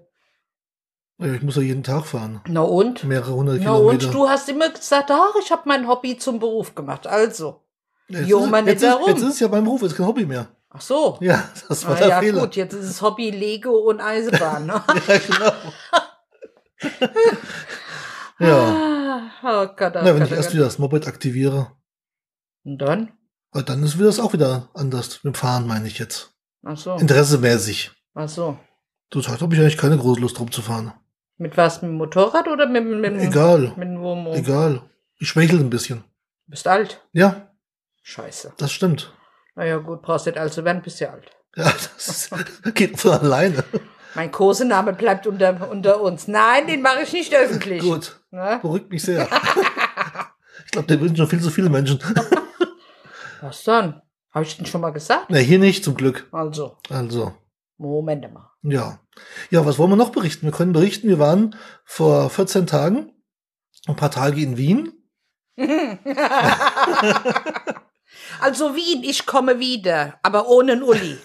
Ja, 1.21 1.33
Ich 1.33 1.41
muss 1.41 1.55
ja 1.55 1.61
jeden 1.61 1.83
Tag 1.83 2.05
fahren. 2.05 2.41
Na 2.47 2.61
und? 2.61 3.03
Mehrere 3.03 3.33
hundert 3.33 3.57
Na 3.59 3.63
Kilometer. 3.75 4.05
und 4.07 4.13
du 4.13 4.27
hast 4.29 4.49
immer 4.49 4.69
gesagt, 4.69 5.09
ach, 5.11 5.33
ich 5.41 5.51
habe 5.51 5.61
mein 5.65 5.87
Hobby 5.87 6.17
zum 6.17 6.39
Beruf 6.39 6.73
gemacht. 6.75 7.05
Also. 7.07 7.61
Jetzt 8.07 8.27
Jo, 8.27 8.43
ist, 8.43 8.49
man 8.49 8.65
jetzt, 8.65 8.83
ist, 8.83 8.97
jetzt 9.07 9.21
ist 9.21 9.33
es 9.35 9.39
ja 9.39 9.47
beim 9.47 9.63
Beruf, 9.63 9.81
jetzt 9.83 9.95
kein 9.95 10.05
Hobby 10.07 10.25
mehr. 10.25 10.47
Ach 10.69 10.81
so. 10.81 11.17
Ja, 11.21 11.43
das 11.69 11.85
war 11.85 11.95
Ah, 11.95 11.99
der 11.99 12.07
ja, 12.09 12.19
Fehler. 12.19 12.41
gut, 12.41 12.55
jetzt 12.55 12.73
ist 12.73 12.85
es 12.89 13.01
Hobby 13.01 13.29
Lego 13.29 13.71
und 13.89 14.01
Eisenbahn. 14.01 14.65
Ne? 14.65 14.83
Ja, 15.07 15.17
genau. 15.17 15.51
ja. 18.39 19.31
Ah, 19.43 19.63
oh 19.63 19.67
Gott, 19.75 19.93
oh 19.95 19.99
Na, 20.03 20.05
wenn 20.05 20.19
Gott, 20.19 20.27
ich 20.27 20.31
oh 20.33 20.35
erst 20.35 20.47
Gott. 20.49 20.53
wieder 20.55 20.65
das 20.65 20.79
Moped 20.79 21.07
aktiviere, 21.07 21.71
Und 22.63 22.79
dann? 22.79 23.11
weil 23.51 23.63
dann 23.63 23.83
ist 23.83 23.97
wieder 23.97 24.07
das 24.07 24.19
auch 24.19 24.33
wieder 24.33 24.69
anders. 24.73 25.23
Mit 25.23 25.33
dem 25.35 25.37
Fahren 25.37 25.67
meine 25.67 25.87
ich 25.87 25.99
jetzt. 25.99 26.33
Ach 26.63 26.77
so. 26.77 26.95
Interessemäßig. 26.95 27.91
Ach 28.15 28.29
so. 28.29 28.57
Zurzeit 29.11 29.41
habe 29.41 29.53
ich 29.53 29.59
eigentlich 29.61 29.77
keine 29.77 29.97
große 29.97 30.21
Lust 30.21 30.39
rumzufahren. 30.39 30.93
Mit 31.41 31.57
was? 31.57 31.81
Mit 31.81 31.89
dem 31.89 31.97
Motorrad 31.97 32.47
oder 32.47 32.67
mit, 32.67 32.85
mit, 32.85 32.99
mit, 32.99 33.19
Egal. 33.19 33.73
mit 33.75 33.87
dem 33.87 33.99
Womo? 33.99 34.31
Egal. 34.35 34.83
Ich 35.17 35.27
schwächel 35.29 35.59
ein 35.59 35.71
bisschen. 35.71 36.03
Bist 36.45 36.67
alt? 36.67 37.01
Ja, 37.13 37.47
Scheiße. 38.03 38.53
das 38.57 38.71
stimmt. 38.71 39.11
Naja, 39.55 39.77
gut, 39.77 40.03
brauchst 40.03 40.27
nicht 40.27 40.37
alt 40.37 40.53
zu 40.53 40.63
werden, 40.63 40.83
bist 40.83 40.99
ja 40.99 41.09
alt. 41.11 41.31
Ja, 41.55 41.63
das 41.65 42.29
geht 42.75 42.97
von 42.99 43.11
alleine. 43.11 43.63
Mein 44.13 44.31
Kosename 44.31 44.93
bleibt 44.93 45.25
unter, 45.27 45.69
unter 45.69 45.99
uns. 45.99 46.27
Nein, 46.27 46.67
den 46.67 46.81
mache 46.83 47.01
ich 47.01 47.11
nicht 47.11 47.33
öffentlich. 47.33 47.81
Gut. 47.81 48.21
Ne? 48.29 48.59
Beruhigt 48.61 48.89
mich 48.89 49.01
sehr. 49.03 49.27
ich 50.65 50.71
glaube, 50.71 50.87
der 50.87 51.01
wünschen 51.01 51.17
schon 51.17 51.27
viel 51.27 51.41
zu 51.41 51.49
viele 51.49 51.69
Menschen. 51.69 51.99
Was 53.41 53.63
dann? 53.63 54.01
Habe 54.31 54.45
ich 54.45 54.55
den 54.55 54.65
schon 54.67 54.79
mal 54.79 54.91
gesagt? 54.91 55.25
Na, 55.29 55.39
hier 55.39 55.59
nicht, 55.59 55.83
zum 55.83 55.95
Glück. 55.95 56.27
Also, 56.31 56.77
Also, 56.89 57.33
Moment 57.77 58.31
mal. 58.31 58.50
Ja. 58.63 58.99
Ja, 59.49 59.65
was 59.65 59.77
wollen 59.77 59.91
wir 59.91 59.95
noch 59.97 60.11
berichten? 60.11 60.45
Wir 60.45 60.51
können 60.53 60.73
berichten, 60.73 61.07
wir 61.07 61.19
waren 61.19 61.55
vor 61.85 62.29
14 62.29 62.65
Tagen 62.67 63.11
ein 63.87 63.95
paar 63.95 64.11
Tage 64.11 64.41
in 64.41 64.57
Wien. 64.57 64.93
Also 68.39 68.75
Wien, 68.75 69.03
ich 69.03 69.25
komme 69.25 69.59
wieder, 69.59 70.15
aber 70.23 70.47
ohne 70.49 70.73
einen 70.73 70.83
Uli. 70.83 71.17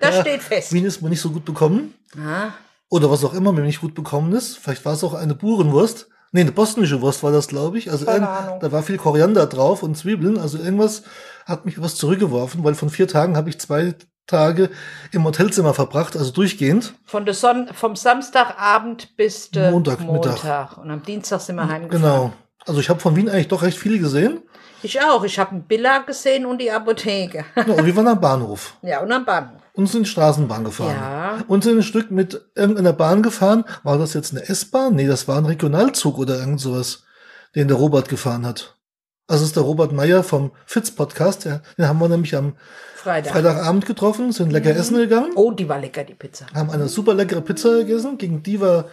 Das 0.00 0.20
steht 0.20 0.42
fest. 0.42 0.72
Wien 0.72 0.84
ist 0.84 1.02
mir 1.02 1.10
nicht 1.10 1.20
so 1.20 1.30
gut 1.30 1.44
bekommen. 1.44 1.94
Ah, 2.16 2.50
Oder 2.88 3.10
was 3.10 3.24
auch 3.24 3.34
immer 3.34 3.52
mir 3.52 3.62
nicht 3.62 3.80
gut 3.80 3.94
bekommen 3.94 4.32
ist. 4.32 4.58
Vielleicht 4.58 4.84
war 4.84 4.94
es 4.94 5.04
auch 5.04 5.14
eine 5.14 5.34
Burenwurst. 5.34 6.08
Nee, 6.30 6.40
eine 6.42 6.52
bostonische 6.52 7.02
Wurst 7.02 7.22
war 7.22 7.30
das, 7.32 7.48
glaube 7.48 7.78
ich. 7.78 7.90
Also 7.90 8.06
da 8.06 8.72
war 8.72 8.82
viel 8.82 8.96
Koriander 8.96 9.46
drauf 9.46 9.82
und 9.82 9.96
Zwiebeln. 9.98 10.38
Also 10.38 10.56
irgendwas 10.58 11.02
hat 11.44 11.66
mich 11.66 11.80
was 11.80 11.96
zurückgeworfen, 11.96 12.64
weil 12.64 12.74
von 12.74 12.88
vier 12.90 13.06
Tagen 13.06 13.36
habe 13.36 13.50
ich 13.50 13.60
zwei 13.60 13.94
Tage 14.26 14.70
im 15.10 15.24
Hotelzimmer 15.24 15.74
verbracht, 15.74 16.16
also 16.16 16.30
durchgehend. 16.30 16.94
Von 17.04 17.24
der 17.24 17.34
Son 17.34 17.68
vom 17.74 17.96
Samstagabend 17.96 19.16
bis 19.16 19.50
Montag, 19.54 20.00
Montag. 20.00 20.78
Und 20.78 20.90
am 20.90 21.02
Dienstag 21.02 21.40
sind 21.40 21.56
wir 21.56 21.68
heimgefahren. 21.68 22.02
Genau. 22.02 22.32
Also 22.66 22.80
ich 22.80 22.88
habe 22.88 23.00
von 23.00 23.16
Wien 23.16 23.28
eigentlich 23.28 23.48
doch 23.48 23.62
recht 23.62 23.78
viel 23.78 23.98
gesehen. 23.98 24.42
Ich 24.82 25.00
auch. 25.00 25.24
Ich 25.24 25.38
habe 25.38 25.52
einen 25.52 25.64
Billa 25.64 25.98
gesehen 25.98 26.46
und 26.46 26.58
die 26.60 26.70
Apotheke. 26.70 27.44
Ja, 27.56 27.62
und 27.74 27.86
wir 27.86 27.96
waren 27.96 28.08
am 28.08 28.20
Bahnhof 28.20 28.76
ja, 28.82 29.00
und 29.00 29.12
am 29.12 29.24
Bahnhof. 29.24 29.60
und 29.74 29.86
sind 29.86 30.08
Straßenbahn 30.08 30.64
gefahren. 30.64 30.96
Ja. 30.96 31.44
Und 31.46 31.64
sind 31.64 31.78
ein 31.78 31.82
Stück 31.82 32.10
mit 32.10 32.40
irgendeiner 32.54 32.92
Bahn 32.92 33.22
gefahren. 33.22 33.64
War 33.82 33.98
das 33.98 34.14
jetzt 34.14 34.32
eine 34.32 34.48
S-Bahn? 34.48 34.94
Nee, 34.94 35.06
das 35.06 35.28
war 35.28 35.38
ein 35.38 35.46
Regionalzug 35.46 36.18
oder 36.18 36.38
irgend 36.38 36.60
sowas, 36.60 37.04
den 37.54 37.68
der 37.68 37.76
Robert 37.76 38.08
gefahren 38.08 38.46
hat. 38.46 38.76
Also 39.28 39.44
ist 39.44 39.56
der 39.56 39.62
Robert 39.62 39.92
Meyer 39.92 40.22
vom 40.22 40.52
Fitz-Podcast. 40.66 41.44
Den 41.44 41.88
haben 41.88 42.00
wir 42.00 42.08
nämlich 42.08 42.36
am 42.36 42.54
Freitag. 43.02 43.32
Freitagabend 43.32 43.86
getroffen, 43.86 44.32
sind 44.32 44.50
lecker 44.52 44.70
essen 44.74 44.96
gegangen, 44.96 45.32
Oh, 45.34 45.50
die 45.50 45.68
war 45.68 45.78
lecker, 45.78 46.04
die 46.04 46.14
Pizza. 46.14 46.46
haben 46.54 46.70
eine 46.70 46.88
super 46.88 47.14
leckere 47.14 47.40
Pizza 47.40 47.78
gegessen. 47.78 48.18
Gegen 48.18 48.42
die 48.42 48.60
war, 48.60 48.86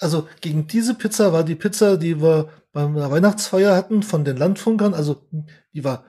also 0.00 0.28
gegen 0.40 0.66
diese 0.66 0.94
Pizza 0.94 1.32
war 1.32 1.44
die 1.44 1.54
Pizza, 1.54 1.96
die 1.96 2.20
wir 2.20 2.48
bei 2.72 2.82
einer 2.84 3.10
Weihnachtsfeier 3.10 3.74
hatten 3.76 4.02
von 4.02 4.24
den 4.24 4.36
Landfunkern. 4.36 4.94
Also 4.94 5.22
die 5.72 5.84
war 5.84 6.04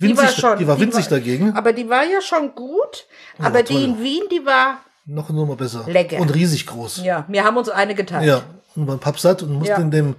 Die 0.00 0.08
winzig, 0.08 0.24
war 0.24 0.28
schon- 0.32 0.58
die 0.58 0.66
war 0.66 0.76
die 0.76 0.82
winzig 0.82 1.04
war- 1.10 1.18
dagegen. 1.18 1.52
Aber 1.56 1.72
die 1.72 1.88
war 1.88 2.04
ja 2.04 2.20
schon 2.20 2.54
gut. 2.54 3.06
Ja, 3.38 3.44
aber 3.46 3.62
die 3.62 3.74
toll. 3.74 3.82
in 3.84 4.02
Wien, 4.02 4.22
die 4.30 4.44
war, 4.44 4.78
Noch 5.06 5.28
eine 5.28 5.38
Nummer 5.38 5.54
besser. 5.56 5.84
Lecker. 5.86 6.18
Und 6.18 6.34
riesig 6.34 6.66
groß. 6.66 7.02
ja, 7.04 7.24
wir 7.28 7.44
haben 7.44 7.56
uns 7.56 7.68
eine 7.68 7.94
geteilt. 7.94 8.26
Ja, 8.26 8.42
und 8.74 8.88
waren 8.88 8.98
pappsatt 8.98 9.42
und 9.42 9.52
mussten 9.52 9.68
Ja. 9.68 9.78
dem 9.88 10.16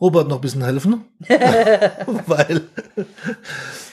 Robert 0.00 0.28
noch 0.28 0.36
ein 0.36 0.40
bisschen 0.42 0.64
helfen. 0.64 1.04
weil 2.26 2.62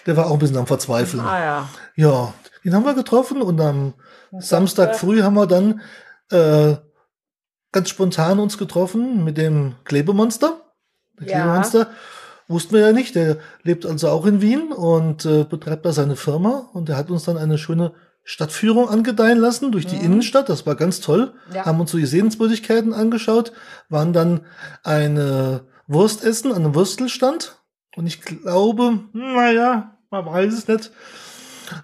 der 0.05 0.17
war 0.17 0.27
auch 0.27 0.33
ein 0.33 0.39
bisschen 0.39 0.57
am 0.57 0.67
Verzweifeln. 0.67 1.23
Ah 1.25 1.39
ja. 1.39 1.69
Ja, 1.95 2.33
den 2.63 2.73
haben 2.73 2.85
wir 2.85 2.93
getroffen 2.93 3.41
und 3.41 3.59
am 3.61 3.93
Samstag 4.37 4.95
früh 4.95 5.21
haben 5.21 5.35
wir 5.35 5.47
dann 5.47 5.81
äh, 6.31 6.75
ganz 7.71 7.89
spontan 7.89 8.39
uns 8.39 8.57
getroffen 8.57 9.23
mit 9.23 9.37
dem 9.37 9.75
Klebemonster. 9.85 10.61
Der 11.19 11.27
Ja. 11.27 11.33
Klebemonster 11.43 11.87
wussten 12.47 12.73
wir 12.75 12.81
ja 12.81 12.91
nicht. 12.91 13.15
Der 13.15 13.37
lebt 13.63 13.85
also 13.85 14.09
auch 14.09 14.25
in 14.25 14.41
Wien 14.41 14.71
und 14.71 15.25
äh, 15.25 15.43
betreibt 15.43 15.85
da 15.85 15.93
seine 15.93 16.15
Firma. 16.15 16.69
Und 16.73 16.89
er 16.89 16.97
hat 16.97 17.09
uns 17.11 17.23
dann 17.23 17.37
eine 17.37 17.57
schöne 17.57 17.93
Stadtführung 18.25 18.89
angedeihen 18.89 19.37
lassen 19.37 19.71
durch 19.71 19.85
die 19.85 19.97
Innenstadt. 19.97 20.47
Das 20.49 20.65
war 20.65 20.75
ganz 20.75 21.01
toll. 21.01 21.33
Mhm. 21.49 21.55
Ja. 21.55 21.65
Haben 21.65 21.79
uns 21.81 21.91
so 21.91 21.97
die 21.97 22.05
Sehenswürdigkeiten 22.05 22.93
angeschaut, 22.93 23.51
waren 23.89 24.13
dann 24.13 24.41
eine 24.83 25.65
Wurst 25.87 26.23
essen 26.23 26.51
an 26.51 26.63
einem 26.63 26.75
Würstelstand. 26.75 27.57
Und 27.95 28.07
ich 28.07 28.21
glaube, 28.21 28.99
naja, 29.13 29.97
man 30.09 30.25
weiß 30.25 30.53
es 30.53 30.67
nicht. 30.67 30.91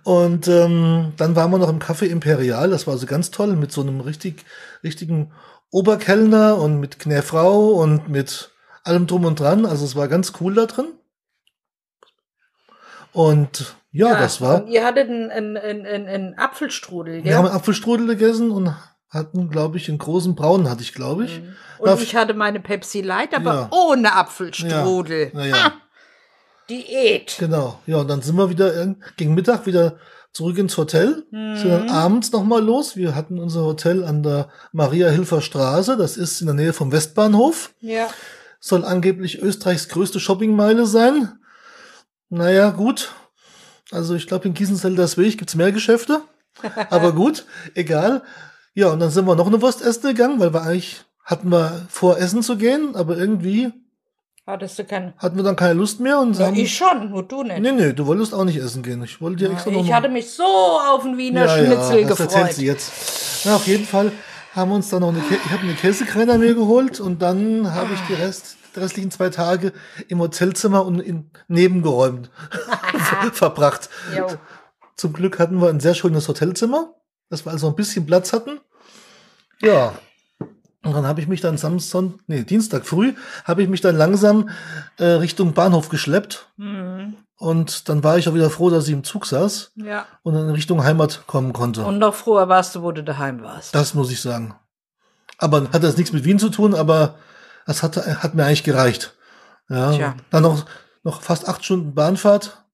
Und 0.04 0.48
ähm, 0.48 1.14
dann 1.18 1.36
waren 1.36 1.52
wir 1.52 1.58
noch 1.58 1.70
im 1.70 1.80
Café 1.80 2.06
Imperial. 2.06 2.70
Das 2.70 2.88
war 2.88 2.94
also 2.94 3.06
ganz 3.06 3.32
toll 3.32 3.56
mit 3.56 3.72
so 3.72 3.82
einem 3.82 4.02
richtig, 4.02 4.46
richtigen 4.84 5.32
Oberkellner 5.72 6.58
und 6.58 6.80
mit 6.80 7.00
Knäfrau 7.00 7.70
und 7.70 8.10
mit 8.10 8.52
allem 8.84 9.08
drum 9.08 9.26
und 9.26 9.40
dran. 9.40 9.66
Also 9.66 9.86
es 9.86 9.96
war 9.96 10.08
ganz 10.08 10.34
cool 10.42 10.54
da 10.54 10.66
drin. 10.66 10.88
Und 13.12 13.76
ja, 13.92 14.20
das 14.20 14.40
war. 14.42 14.68
Ihr 14.68 14.86
hattet 14.86 15.10
einen, 15.10 15.32
einen, 15.32 15.58
einen, 15.58 15.86
einen, 15.86 16.08
einen 16.08 16.38
Apfelstrudel, 16.38 17.24
Wir 17.24 17.38
haben 17.38 17.46
gell? 17.46 17.56
Apfelstrudel 17.56 18.08
gegessen 18.08 18.52
und 18.52 18.76
hatten, 19.10 19.50
glaube 19.50 19.78
ich, 19.78 19.90
einen 19.90 19.98
großen 19.98 20.36
braunen 20.36 20.70
hatte 20.70 20.84
ich, 20.84 20.94
glaube 20.94 21.26
ich. 21.26 21.42
Und 21.80 21.88
Darf- 21.88 22.02
ich 22.02 22.16
hatte 22.16 22.34
meine 22.34 22.60
Pepsi 22.60 23.02
Light, 23.02 23.34
aber 23.34 23.54
Ja. 23.54 23.70
ohne 23.72 24.14
Apfelstrudel. 24.14 25.32
Ja, 25.34 25.46
ja. 25.46 25.74
Diät. 26.70 27.36
Genau. 27.40 27.80
Ja, 27.88 27.98
und 27.98 28.08
dann 28.08 28.22
sind 28.22 28.36
wir 28.36 28.50
wieder 28.50 28.72
irg- 28.74 28.98
gegen 29.18 29.34
Mittag 29.34 29.66
wieder 29.66 29.98
zurück 30.32 30.58
ins 30.60 30.78
Hotel. 30.78 31.26
Sind 31.32 31.66
dann 31.70 31.90
abends 31.90 32.32
nochmal 32.32 32.64
los. 32.64 32.96
Wir 32.96 33.16
hatten 33.16 33.40
unser 33.40 33.64
Hotel 33.64 34.04
an 34.04 34.22
der 34.22 34.50
Maria-Hilfer 34.72 35.42
Straße. 35.42 35.98
Das 35.98 36.16
ist 36.18 36.42
in 36.42 36.46
der 36.48 36.54
Nähe 36.54 36.74
vom 36.74 36.92
Westbahnhof. 36.92 37.74
Ja. 37.80 38.08
Soll 38.60 38.86
angeblich 38.86 39.42
Österreichs 39.42 39.90
größte 39.90 40.20
Shoppingmeile 40.20 40.86
sein. 40.86 41.40
Naja, 42.30 42.70
gut. 42.70 43.12
Also 43.92 44.14
ich 44.14 44.28
glaube, 44.28 44.48
in 44.48 44.54
Gießenfelders 44.54 45.18
Weg 45.18 45.40
gibt's 45.40 45.56
mehr 45.56 45.72
Geschäfte. 45.72 46.22
Aber 46.92 47.14
gut, 47.14 47.46
egal. 47.74 48.22
Ja, 48.80 48.90
und 48.92 49.00
dann 49.00 49.10
sind 49.12 49.26
wir 49.26 49.36
noch 49.36 49.48
eine 49.48 49.62
Wurst 49.62 49.82
essen 49.82 50.04
gegangen, 50.04 50.40
weil 50.40 50.54
wir 50.54 50.62
eigentlich 50.64 51.04
hatten 51.26 51.50
wir 51.52 51.86
vor, 51.90 52.18
essen 52.18 52.42
zu 52.44 52.56
gehen, 52.58 52.96
aber 52.96 53.18
irgendwie 53.18 53.72
Hattest 54.48 54.80
du 54.80 54.84
keinen. 54.86 55.14
hatten 55.18 55.36
wir 55.36 55.44
dann 55.44 55.56
keine 55.56 55.74
Lust 55.74 56.00
mehr 56.00 56.18
und 56.20 56.38
Ja, 56.40 56.48
haben, 56.48 56.56
ich 56.56 56.76
schon, 56.76 57.10
nur 57.12 57.24
du 57.24 57.44
nicht. 57.44 57.60
Nee, 57.60 57.72
nee, 57.74 57.94
du 57.94 58.08
wolltest 58.08 58.34
auch 58.34 58.46
nicht 58.46 58.58
essen 58.58 58.82
gehen. 58.82 59.04
Ich 59.04 59.22
wollte 59.22 59.46
dir 59.46 59.52
extra 59.52 59.70
noch 59.70 59.82
ich 59.84 59.90
mal- 59.90 59.96
hatte 59.98 60.10
mich 60.10 60.32
so 60.32 60.44
auf 60.44 61.04
den 61.04 61.18
Wiener 61.18 61.48
Schnitzel 61.48 62.06
das 62.06 62.20
erzählt 62.20 62.30
gefreut. 62.48 62.54
sie 62.54 62.66
jetzt. 62.66 62.92
Na, 63.46 63.56
auf 63.58 63.68
jeden 63.68 63.86
Fall 63.86 64.12
haben 64.56 64.72
wir 64.72 64.76
uns 64.76 64.90
dann 64.90 65.02
noch 65.02 65.10
eine, 65.10 65.20
ich 65.30 65.52
habe 65.52 65.62
eine 65.64 65.74
Käsekreiner 65.74 66.38
mir 66.40 66.56
geholt 66.56 67.00
und 67.00 67.22
dann 67.22 67.72
habe 67.74 67.94
ich 67.94 68.00
die, 68.08 68.14
Rest, 68.14 68.56
die 68.76 68.80
restlichen 68.80 69.12
zwei 69.12 69.30
Tage 69.30 69.74
im 70.08 70.20
Hotelzimmer 70.20 70.84
und 70.86 71.00
in 71.00 71.30
nebengeräumt 71.48 72.32
verbracht. 73.34 73.90
Jo. 74.18 74.28
Zum 74.96 75.14
Glück 75.14 75.38
hatten 75.38 75.62
wir 75.62 75.70
ein 75.70 75.80
sehr 75.80 75.94
schönes 75.94 76.28
Hotelzimmer, 76.28 76.94
dass 77.30 77.46
wir 77.46 77.52
also 77.52 77.68
ein 77.68 77.76
bisschen 77.76 78.06
Platz 78.08 78.34
hatten. 78.34 78.60
Ja. 79.62 79.94
Und 80.84 80.94
dann 80.94 81.06
habe 81.06 81.20
ich 81.20 81.28
mich 81.28 81.42
dann 81.42 81.58
Samstag, 81.58 82.06
nee, 82.28 82.44
Dienstag 82.44 82.86
früh, 82.86 83.14
habe 83.44 83.62
ich 83.64 83.70
mich 83.70 83.82
dann 83.82 83.98
langsam 83.98 84.50
äh, 84.98 85.04
Richtung 85.06 85.54
Bahnhof 85.54 85.90
geschleppt. 85.90 86.48
Mhm. 86.58 87.18
Und 87.38 87.88
dann 87.90 88.04
war 88.04 88.18
ich 88.18 88.28
auch 88.30 88.34
wieder 88.34 88.50
froh, 88.50 88.70
dass 88.70 88.88
ich 88.88 88.94
im 88.94 89.04
Zug 89.04 89.26
saß 89.26 89.72
Ja. 89.76 90.06
und 90.24 90.36
in 90.36 90.50
Richtung 90.50 90.84
Heimat 90.84 91.24
kommen 91.28 91.54
konnte. 91.54 91.86
Und 91.86 91.98
noch 92.00 92.14
froher 92.16 92.48
warst 92.50 92.76
du, 92.76 92.82
wo 92.82 92.92
du 92.92 93.04
daheim 93.04 93.42
warst. 93.42 93.74
Das 93.76 93.94
muss 93.94 94.12
ich 94.12 94.22
sagen. 94.22 94.56
Aber 95.38 95.70
hat 95.72 95.84
das 95.84 95.96
nichts 95.98 96.12
mit 96.14 96.24
Wien 96.26 96.40
zu 96.40 96.50
tun, 96.50 96.76
aber 96.76 97.16
das 97.66 97.82
hat, 97.84 97.96
hat 97.98 98.34
mir 98.36 98.46
eigentlich 98.46 98.64
gereicht. 98.66 99.16
Ja. 99.70 99.92
Tja. 99.92 100.16
Dann 100.32 100.44
noch, 100.44 100.66
noch 101.04 101.22
fast 101.22 101.48
acht 101.48 101.64
Stunden 101.64 101.94
Bahnfahrt 101.94 102.66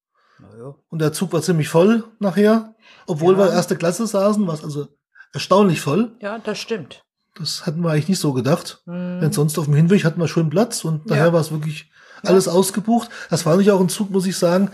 und 0.90 1.00
der 1.00 1.14
Zug 1.14 1.34
war 1.34 1.42
ziemlich 1.42 1.70
voll 1.70 2.04
nachher. 2.20 2.74
Obwohl 3.08 3.34
Ja. 3.34 3.40
wir 3.46 3.52
erste 3.54 3.76
Klasse 3.76 4.08
saßen, 4.08 4.46
war 4.48 4.54
es 4.56 4.64
also 4.64 4.88
erstaunlich 5.34 5.82
voll. 5.82 6.12
Ja, 6.22 6.40
das 6.40 6.58
stimmt. 6.60 7.04
Das 7.38 7.66
hatten 7.66 7.82
wir 7.82 7.92
eigentlich 7.92 8.10
nicht 8.10 8.20
so 8.20 8.34
gedacht. 8.34 8.82
Mhm. 8.86 9.20
Denn 9.22 9.32
sonst 9.34 9.58
auf 9.58 9.66
dem 9.66 9.74
Hinweg 9.76 10.06
hatten 10.06 10.20
wir 10.22 10.28
schön 10.28 10.50
Platz 10.50 10.86
und 10.86 11.10
Ja. 11.10 11.16
daher 11.16 11.34
war 11.34 11.42
es 11.42 11.52
wirklich 11.52 11.90
alles 12.24 12.48
ausgebucht. 12.48 13.10
Das 13.30 13.46
war 13.46 13.58
nicht 13.58 13.72
auch 13.72 13.80
ein 13.82 13.90
Zug, 13.90 14.10
muss 14.10 14.26
ich 14.26 14.38
sagen. 14.38 14.72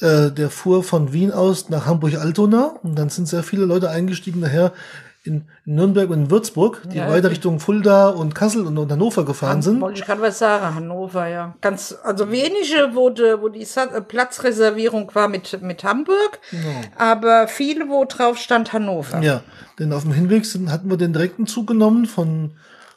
Äh, 0.00 0.30
der 0.32 0.50
fuhr 0.50 0.82
von 0.82 1.12
Wien 1.12 1.30
aus 1.30 1.68
nach 1.68 1.86
Hamburg-Altona 1.86 2.74
und 2.82 2.96
dann 2.96 3.10
sind 3.10 3.28
sehr 3.28 3.42
viele 3.44 3.64
Leute 3.64 3.90
eingestiegen 3.90 4.40
nachher 4.40 4.72
in, 5.24 5.46
Nürnberg 5.64 6.10
und 6.10 6.24
in 6.24 6.30
Würzburg, 6.30 6.82
die 6.92 6.98
Ja, 6.98 7.08
weiter 7.08 7.30
Richtung 7.30 7.58
Fulda 7.58 8.10
und 8.10 8.34
Kassel 8.34 8.66
und, 8.66 8.76
und 8.76 8.92
Hannover 8.92 9.24
gefahren 9.24 9.62
sind. 9.62 9.80
Wollte 9.80 10.00
ich 10.00 10.06
gerade 10.06 10.20
was 10.20 10.38
sagen, 10.38 10.74
Hannover, 10.74 11.26
ja. 11.26 11.54
Ganz, 11.60 11.96
also 12.04 12.30
wenige, 12.30 12.90
wo, 12.94 13.08
de, 13.10 13.40
wo 13.40 13.48
die 13.48 13.62
äh, 13.62 14.00
Platzreservierung 14.02 15.10
war 15.14 15.28
mit, 15.28 15.62
mit 15.62 15.82
Hamburg, 15.82 16.40
aber 16.96 17.48
viele, 17.48 17.88
wo 17.88 18.04
drauf 18.04 18.36
stand 18.38 18.72
Hannover. 18.72 19.20
Ja, 19.22 19.42
denn 19.78 19.92
auf 19.92 20.02
dem 20.02 20.12
Hinweg 20.12 20.44
sind, 20.44 20.70
hatten 20.70 20.90
wir 20.90 20.98
den 20.98 21.12
direkten 21.12 21.46
Zug 21.46 21.66
genommen 21.66 22.04
von, 22.04 22.52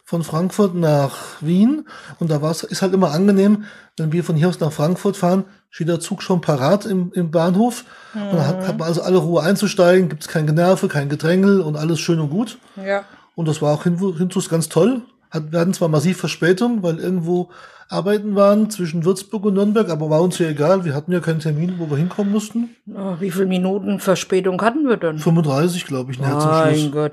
von 0.08 0.24
Frankfurt 0.24 0.74
nach 0.74 1.18
Wien. 1.42 1.86
Und 2.20 2.32
da 2.32 2.42
war 2.42 2.52
es, 2.52 2.64
ist 2.64 2.82
halt 2.82 2.94
immer 2.94 3.12
angenehm, 3.12 3.66
wenn 3.98 4.14
wir 4.14 4.24
von 4.24 4.38
hier 4.38 4.48
aus 4.48 4.62
nach 4.62 4.72
Frankfurt 4.72 5.18
fahren, 5.18 5.44
steht 5.70 5.90
der 5.90 6.00
Zug 6.00 6.24
schon 6.24 6.40
parat 6.40 6.86
im, 6.86 7.12
im 7.14 7.30
Bahnhof. 7.30 7.84
Und 8.14 8.22
dann 8.22 8.48
hat, 8.48 8.68
hat 8.68 8.78
man 8.78 8.88
also 8.88 9.02
alle 9.02 9.18
Ruhe 9.18 9.44
einzusteigen, 9.44 10.08
gibt's 10.08 10.30
kein 10.30 10.48
Generve, 10.48 10.88
kein 10.88 11.10
Gedrängel 11.10 11.60
und 11.60 11.76
alles 11.76 12.00
schön 12.00 12.22
und 12.22 12.30
gut. 12.30 12.58
Ja. 12.78 13.04
Und 13.36 13.50
das 13.50 13.62
war 13.62 13.74
auch 13.74 13.84
hin, 13.84 13.98
hinzus 14.18 14.48
ganz 14.48 14.70
toll. 14.70 15.02
Hat, 15.30 15.52
wir 15.52 15.60
hatten 15.60 15.74
zwar 15.74 15.90
massiv 15.90 16.18
Verspätung, 16.18 16.84
weil 16.84 17.00
irgendwo 17.00 17.50
Arbeiten 17.90 18.34
waren 18.34 18.70
zwischen 18.70 19.04
Würzburg 19.04 19.44
und 19.44 19.56
Nürnberg, 19.56 19.90
aber 19.90 20.10
war 20.10 20.22
uns 20.22 20.40
ja 20.40 20.48
egal. 20.48 20.86
Wir 20.86 20.96
hatten 20.96 21.12
ja 21.12 21.20
keinen 21.20 21.42
Termin, 21.42 21.80
wo 21.80 21.90
wir 21.90 21.98
hinkommen 21.98 22.32
mussten. 22.32 22.78
Oh, 22.96 23.16
wie 23.20 23.30
viele 23.30 23.48
Minuten 23.48 24.00
Verspätung 24.00 24.62
hatten 24.62 24.88
wir 24.88 24.96
denn? 24.96 25.20
35, 25.20 25.86
glaube 25.86 26.14
ich, 26.14 26.20
nachher 26.20 26.40
zum 26.40 26.52
Schluss. 26.54 26.82
Mein 26.84 26.92
Gott. 26.94 27.12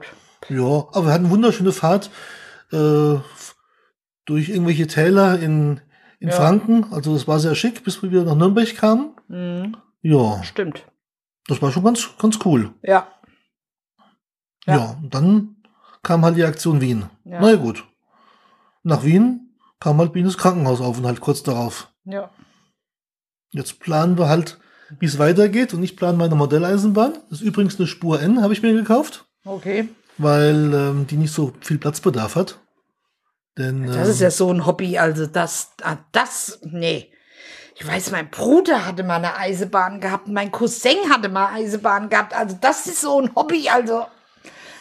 Ja, 0.48 0.86
aber 0.92 1.06
wir 1.06 1.12
hatten 1.12 1.24
eine 1.24 1.34
wunderschöne 1.34 1.72
Fahrt 1.72 2.10
äh, 2.74 3.20
durch 4.26 4.48
irgendwelche 4.50 4.86
Täler 4.86 5.38
in, 5.38 5.80
in 6.20 6.28
Ja. 6.28 6.34
Franken. 6.34 6.92
Also 6.92 7.14
das 7.14 7.26
war 7.28 7.38
sehr 7.40 7.54
schick, 7.54 7.84
bis 7.84 8.02
wir 8.02 8.10
wieder 8.10 8.24
nach 8.24 8.34
Nürnberg 8.34 8.74
kamen. 8.76 9.14
Mhm. 9.28 9.76
Ja, 10.02 10.42
Stimmt. 10.42 10.84
das 11.46 11.62
war 11.62 11.70
schon 11.72 11.84
ganz, 11.84 12.08
ganz 12.18 12.38
cool. 12.44 12.74
Ja. 12.82 13.06
Ja. 14.66 14.76
Ja. 14.76 14.98
und 15.02 15.14
dann 15.14 15.56
kam 16.02 16.24
halt 16.24 16.36
die 16.36 16.44
Aktion 16.44 16.80
Wien. 16.80 17.06
Ja. 17.24 17.40
Na 17.40 17.50
ja, 17.50 17.56
gut. 17.56 17.84
Nach 18.82 19.04
Wien 19.04 19.56
kam 19.80 19.98
halt 19.98 20.14
Wienes 20.14 20.36
Krankenhausaufenthalt 20.38 21.20
kurz 21.20 21.42
darauf. 21.42 21.90
Ja. 22.04 22.30
Jetzt 23.52 23.80
planen 23.80 24.18
wir 24.18 24.28
halt, 24.28 24.58
wie 24.98 25.06
es 25.06 25.18
weitergeht. 25.18 25.72
Und 25.74 25.82
ich 25.82 25.96
plane 25.96 26.18
meine 26.18 26.34
Modelleisenbahn. 26.34 27.14
Das 27.30 27.40
ist 27.40 27.46
übrigens 27.46 27.78
eine 27.78 27.86
Spur 27.86 28.20
N, 28.20 28.42
habe 28.42 28.52
ich 28.52 28.62
mir 28.62 28.72
gekauft, 28.74 29.26
Okay. 29.44 29.88
weil 30.18 30.72
ähm, 30.74 31.06
die 31.06 31.16
nicht 31.16 31.32
so 31.32 31.52
viel 31.60 31.78
Platzbedarf 31.78 32.36
hat. 32.36 32.58
Denn, 33.56 33.87
Das 33.87 34.08
ist 34.08 34.20
ja 34.20 34.30
so 34.30 34.50
ein 34.52 34.66
Hobby, 34.66 34.99
also 34.99 35.26
das, 35.26 35.68
ah, 35.82 35.96
das, 36.12 36.58
nee. 36.62 37.11
Ich 37.76 37.87
weiß, 37.87 38.11
mein 38.12 38.30
Bruder 38.30 38.87
hatte 38.87 39.02
mal 39.02 39.16
eine 39.16 39.37
Eisenbahn 39.37 40.00
gehabt, 40.00 40.28
mein 40.28 40.50
Cousin 40.52 41.11
hatte 41.11 41.28
mal 41.28 41.52
Eisenbahn 41.52 42.08
gehabt, 42.08 42.34
also 42.34 42.56
das 42.61 42.87
ist 42.87 43.00
so 43.00 43.20
ein 43.20 43.34
Hobby, 43.34 43.68
also 43.68 44.06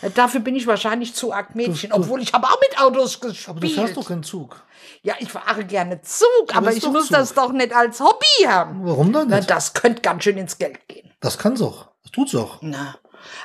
äh, 0.03 0.10
dafür 0.12 0.42
bin 0.42 0.56
ich 0.56 0.68
wahrscheinlich 0.68 1.13
zu 1.15 1.34
arg 1.34 1.56
Mädchen, 1.56 1.89
Du- 1.89 1.96
du- 1.98 2.03
obwohl 2.03 2.22
ich 2.22 2.34
habe 2.34 2.46
auch 2.48 2.60
mit 2.62 2.80
Autos 2.80 3.20
aber 3.22 3.30
du 3.32 3.32
gespielt. 3.68 3.74
fährst 3.74 3.98
doch 3.98 4.08
keinen 4.08 4.24
Zug. 4.24 4.62
ja, 5.01 5.15
ich 5.20 5.32
fahre 5.32 5.65
gerne 5.65 6.01
Zug, 6.01 6.56
aber 6.56 6.70
ist 6.72 6.77
ich 6.77 6.86
muss 6.88 7.08
Zug. 7.08 7.18
das 7.18 7.34
doch 7.34 7.51
nicht 7.51 7.74
als 7.75 8.00
Hobby 8.00 8.46
haben. 8.48 8.82
Warum 8.86 9.12
dann 9.13 9.27
nicht? 9.27 9.50
das 9.50 9.74
könnte 9.74 10.01
ganz 10.01 10.24
schön 10.24 10.38
ins 10.38 10.58
Geld 10.60 10.88
gehen. 10.88 11.12
Das 11.20 11.38
kann's 11.39 11.62
auch. 11.62 11.88
Das 12.03 12.12
tut's 12.12 12.36
auch. 12.36 12.58
Na, 12.62 12.96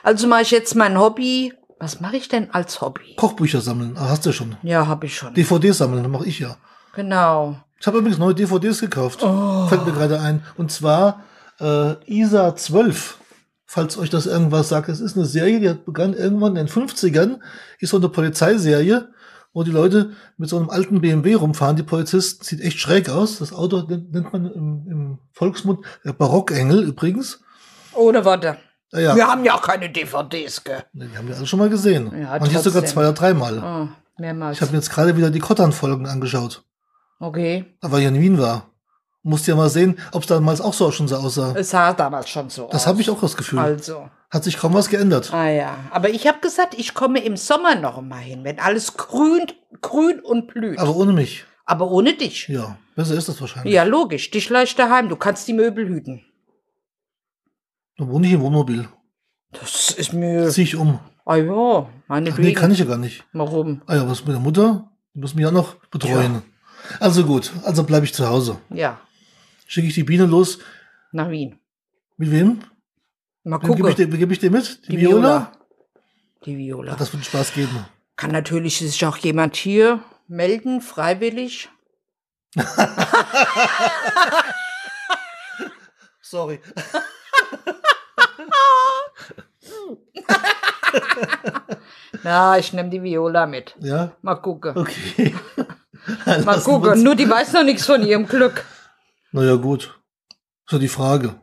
also 0.02 0.26
mache 0.26 0.42
ich 0.42 0.50
jetzt 0.50 0.74
mein 0.74 0.98
Hobby. 0.98 1.54
Was 1.80 2.00
mache 2.00 2.16
ich 2.16 2.28
denn 2.28 2.50
als 2.50 2.80
Hobby? 2.80 3.14
Kochbücher 3.16 3.60
sammeln. 3.60 3.96
Ah, 3.96 4.08
hast 4.08 4.26
du 4.26 4.32
schon. 4.32 4.56
Ja, 4.62 4.86
habe 4.86 5.06
ich 5.06 5.16
schon. 5.16 5.34
DVD 5.34 5.70
sammeln, 5.70 6.02
das 6.02 6.10
mache 6.10 6.26
ich 6.26 6.40
ja. 6.40 6.56
Genau. 6.94 7.56
Ich 7.78 7.86
habe 7.86 7.98
übrigens 7.98 8.18
neue 8.18 8.34
DVDs 8.34 8.80
gekauft. 8.80 9.22
Oh. 9.22 9.66
Fällt 9.68 9.86
mir 9.86 9.92
gerade 9.92 10.20
ein. 10.20 10.42
Und 10.56 10.72
zwar 10.72 11.22
äh, 11.60 11.94
ISA 12.06 12.56
12. 12.56 13.18
Falls 13.66 13.98
euch 13.98 14.10
das 14.10 14.26
irgendwas 14.26 14.68
sagt. 14.68 14.88
Es 14.88 15.00
ist 15.00 15.16
eine 15.16 15.26
Serie, 15.26 15.60
die 15.60 15.68
hat 15.68 15.84
begann 15.84 16.14
irgendwann 16.14 16.56
in 16.56 16.66
den 16.66 16.68
50ern. 16.68 17.38
Ist 17.78 17.90
so 17.90 17.98
eine 17.98 18.08
Polizeiserie, 18.08 19.08
wo 19.52 19.62
die 19.62 19.70
Leute 19.70 20.12
mit 20.38 20.48
so 20.48 20.56
einem 20.56 20.70
alten 20.70 21.00
BMW 21.00 21.34
rumfahren. 21.34 21.76
Die 21.76 21.82
Polizisten 21.84 22.44
sieht 22.44 22.60
echt 22.60 22.80
schräg 22.80 23.08
aus. 23.10 23.38
Das 23.38 23.52
Auto 23.52 23.82
nennt 23.82 24.12
nennt 24.12 24.32
man 24.32 24.46
im, 24.46 24.86
im 24.90 25.18
Volksmund 25.32 25.84
der 26.04 26.14
Barockengel 26.14 26.82
übrigens. 26.82 27.40
Ohne 27.94 28.24
Worte. 28.24 28.56
Ja. 28.92 29.14
Wir 29.14 29.26
haben 29.26 29.44
ja 29.44 29.54
auch 29.54 29.62
keine 29.62 29.90
DVDs, 29.90 30.64
gell? 30.64 30.84
Die 30.92 31.16
haben 31.16 31.28
wir 31.28 31.36
alle 31.36 31.46
schon 31.46 31.58
mal 31.58 31.68
gesehen. 31.68 32.10
Ja, 32.18 32.38
Manche 32.38 32.58
sogar 32.58 32.80
trotzdem. 32.82 32.86
zwei 32.86 33.00
oder 33.02 33.12
dreimal. 33.12 33.58
Oh, 33.58 34.20
mehrmals. 34.20 34.56
Ich 34.56 34.62
habe 34.62 34.72
mir 34.72 34.78
jetzt 34.78 34.90
gerade 34.90 35.16
wieder 35.16 35.30
die 35.30 35.40
Kottern-Folgen 35.40 36.06
angeschaut, 36.06 36.64
okay. 37.20 37.66
weil 37.82 38.00
ich 38.00 38.06
in 38.06 38.20
Wien 38.20 38.38
war. 38.38 38.70
Musste 39.22 39.50
ja 39.50 39.56
mal 39.56 39.68
sehen, 39.68 39.98
ob 40.12 40.22
es 40.22 40.28
damals 40.28 40.60
auch 40.60 40.72
so 40.72 40.90
schon 40.90 41.06
so 41.06 41.16
aussah. 41.16 41.52
Es 41.54 41.70
sah 41.70 41.92
damals 41.92 42.30
schon 42.30 42.48
so 42.48 42.68
Das 42.70 42.86
habe 42.86 43.00
ich 43.00 43.10
auch 43.10 43.20
das 43.20 43.36
Gefühl. 43.36 43.58
Also. 43.58 44.08
Hat 44.30 44.44
sich 44.44 44.56
kaum 44.56 44.74
was 44.74 44.88
geändert. 44.88 45.32
Ah 45.34 45.48
ja, 45.48 45.76
aber 45.90 46.10
ich 46.10 46.26
habe 46.26 46.38
gesagt, 46.40 46.74
ich 46.74 46.94
komme 46.94 47.22
im 47.22 47.36
Sommer 47.36 47.74
noch 47.74 48.00
mal 48.00 48.20
hin, 48.20 48.44
wenn 48.44 48.58
alles 48.58 48.96
grün, 48.96 49.46
grün 49.82 50.20
und 50.20 50.46
blüht. 50.48 50.78
Aber 50.78 50.96
ohne 50.96 51.12
mich. 51.12 51.44
Aber 51.66 51.90
ohne 51.90 52.14
dich. 52.14 52.48
Ja, 52.48 52.78
besser 52.94 53.14
ist 53.14 53.28
das 53.28 53.40
wahrscheinlich. 53.40 53.74
Ja, 53.74 53.82
logisch. 53.82 54.30
Dich 54.30 54.48
leicht 54.48 54.78
daheim. 54.78 55.10
Du 55.10 55.16
kannst 55.16 55.46
die 55.48 55.52
Möbel 55.52 55.86
hüten. 55.86 56.24
Dann 57.98 58.08
wohne 58.08 58.26
ich 58.26 58.32
im 58.32 58.40
Wohnmobil. 58.40 58.88
Das 59.52 59.90
ist 59.90 60.12
mir. 60.12 60.48
Zieh 60.50 60.62
ich 60.62 60.76
um. 60.76 60.98
Ah 61.26 61.36
ja, 61.36 61.88
meine 62.06 62.30
Ach, 62.32 62.38
nee, 62.38 62.52
kann 62.54 62.70
ich 62.70 62.78
ja 62.78 62.84
gar 62.86 62.96
nicht. 62.96 63.24
Warum? 63.32 63.82
Ah 63.86 63.96
ja, 63.96 64.08
was 64.08 64.24
mit 64.24 64.32
der 64.34 64.40
Mutter? 64.40 64.90
Die 65.14 65.20
muss 65.20 65.34
mich 65.34 65.42
ja 65.44 65.50
noch 65.50 65.74
betreuen. 65.90 66.42
Also 67.00 67.24
gut, 67.26 67.52
also 67.64 67.82
bleibe 67.84 68.06
ich 68.06 68.14
zu 68.14 68.26
Hause. 68.28 68.58
Ja, 68.70 68.98
Schicke 69.66 69.88
ich 69.88 69.94
die 69.94 70.04
Biene 70.04 70.24
los. 70.24 70.58
nach 71.12 71.28
Wien. 71.28 71.58
Mit 72.16 72.30
wem? 72.30 72.60
Mal 73.44 73.60
Wem 73.62 73.68
gebe 73.74 73.88
gucken. 73.88 73.88
ich, 73.90 73.96
dir- 73.96 74.06
gebe 74.18 74.32
ich 74.32 74.38
dir 74.38 74.50
mit? 74.50 74.88
Die 74.88 74.98
Viola. 74.98 75.52
Die 76.46 76.56
Viola. 76.56 76.94
Das 76.96 77.12
wird 77.12 77.24
Spaß 77.26 77.52
geben. 77.52 77.84
Kann 78.16 78.30
natürlich 78.32 78.78
sich 78.78 79.04
auch 79.04 79.16
jemand 79.18 79.56
hier 79.56 80.02
melden, 80.28 80.80
freiwillig. 80.80 81.68
Sorry. 86.22 86.60
Na, 92.22 92.58
ich 92.58 92.72
nehme 92.72 92.88
die 92.90 93.02
Viola 93.02 93.46
mit. 93.46 93.74
Ja, 93.80 94.12
Mal 94.22 94.36
gucken. 94.36 94.76
okay. 94.76 95.34
Mal 96.44 96.60
gucken. 96.60 97.02
Nur 97.02 97.14
die 97.14 97.28
weiß 97.28 97.52
noch 97.52 97.64
nichts 97.64 97.86
von 97.86 98.02
ihrem 98.04 98.26
Glück. 98.26 98.64
Naja, 99.32 99.56
gut. 99.56 99.98
So 100.66 100.78
die 100.78 100.88
Frage, 100.88 101.40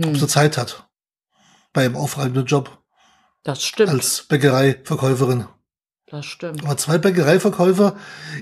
ob 0.00 0.06
Hm, 0.06 0.16
sie 0.16 0.26
Zeit 0.28 0.56
hat. 0.58 0.88
Bei 1.72 1.84
einem 1.84 1.96
aufreibenden 1.96 2.46
Job 2.46 2.78
das 3.42 3.62
stimmt. 3.62 3.90
als 3.90 4.22
Bäckereiverkäuferin. 4.22 5.46
Das 6.06 6.24
stimmt. 6.26 6.64
Aber 6.64 6.76
zwei 6.76 6.98
Bäckereiverkäufer 6.98 7.96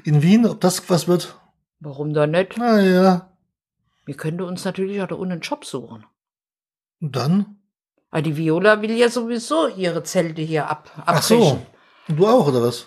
in 0.04 0.22
Wien, 0.22 0.46
ob 0.46 0.60
das 0.60 0.88
was 0.90 1.08
wird? 1.08 1.38
Warum 1.80 2.12
da 2.12 2.26
nicht? 2.26 2.56
Naja. 2.58 3.30
Wir 4.04 4.16
könnten 4.16 4.42
uns 4.42 4.64
natürlich 4.64 5.00
auch 5.00 5.08
da 5.08 5.14
unten 5.14 5.32
einen 5.32 5.40
Job 5.40 5.64
suchen. 5.64 6.04
Und 7.00 7.16
dann? 7.16 7.61
Aber 8.12 8.22
die 8.22 8.36
Viola 8.36 8.80
will 8.82 8.92
ja 8.92 9.08
sowieso 9.08 9.68
ihre 9.68 10.02
Zelte 10.02 10.42
hier 10.42 10.68
ab 10.68 10.90
Ach 10.98 11.14
abbrechen. 11.14 11.40
so. 11.40 11.58
Und 12.08 12.18
du 12.18 12.26
auch, 12.26 12.46
oder 12.46 12.62
was? 12.62 12.86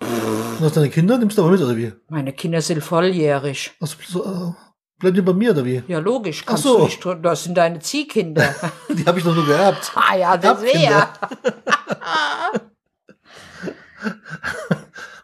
Und 0.00 0.60
hast 0.60 0.76
deine 0.76 0.90
Kinder? 0.90 1.16
Nimmst 1.16 1.38
du 1.38 1.42
aber 1.42 1.52
mit, 1.52 1.60
oder 1.62 1.76
wie? 1.76 1.92
Meine 2.08 2.32
Kinder 2.32 2.60
sind 2.60 2.82
volljährig. 2.82 3.72
Was, 3.78 3.96
so, 4.08 4.24
äh, 4.24 4.52
bleiben 4.98 5.14
die 5.14 5.22
bei 5.22 5.32
mir, 5.32 5.52
oder 5.52 5.64
wie? 5.64 5.82
Ja, 5.86 6.00
logisch. 6.00 6.44
Kannst 6.44 6.64
so. 6.64 6.78
du 6.78 6.84
nicht. 6.84 7.06
Das 7.22 7.44
sind 7.44 7.56
deine 7.56 7.78
Ziehkinder. 7.78 8.52
Die 8.88 9.04
habe 9.06 9.18
ich 9.18 9.24
doch 9.24 9.34
nur 9.34 9.46
gehabt. 9.46 9.92
ah 9.94 10.16
ja, 10.16 10.36
das 10.36 10.60
wäre. 10.62 11.08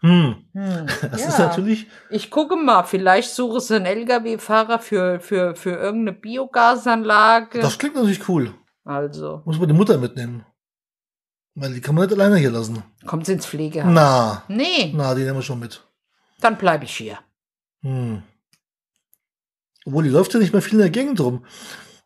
Hm, 0.03 0.37
Hm. 0.55 0.87
das 1.11 1.21
ja. 1.21 1.29
ist 1.29 1.39
natürlich. 1.39 1.87
Ich 2.09 2.31
gucke 2.31 2.57
mal, 2.57 2.85
vielleicht 2.85 3.31
suche 3.35 3.61
sie 3.61 3.77
einen 3.77 3.85
LKW-Fahrer 3.85 4.79
für, 4.79 5.21
für, 5.21 5.55
für 5.55 5.73
irgendeine 5.73 6.17
Biogasanlage. 6.17 7.59
Das 7.61 7.79
klingt 7.79 7.97
natürlich 7.97 8.27
cool. 8.27 8.55
Also, 8.85 9.43
Muss 9.45 9.59
man 9.59 9.69
die 9.69 9.75
Mutter 9.75 9.99
mitnehmen. 9.99 10.45
Weil 11.55 11.75
die 11.75 11.81
kann 11.81 11.95
man 11.95 12.05
nicht 12.07 12.15
alleine 12.15 12.37
hier 12.37 12.51
lassen. 12.51 12.83
kommt 13.07 13.29
ins 13.29 13.47
Pflegeheim. 13.47 13.93
Na, 13.93 14.45
Nee, 14.49 14.93
na, 14.95 15.15
die 15.15 15.23
nehmen 15.23 15.39
wir 15.39 15.43
schon 15.43 15.59
mit. 15.59 15.85
dann 16.41 16.57
bleibe 16.57 16.85
ich 16.85 16.97
hier. 16.97 17.19
Hm. 17.83 18.23
Obwohl, 19.85 20.05
die 20.05 20.11
läuft 20.11 20.33
ja 20.35 20.41
nicht 20.41 20.53
mehr 20.53 20.63
viel 20.63 20.75
in 20.75 20.79
der 20.81 20.91
Gegend 20.91 21.21
rum. 21.21 21.45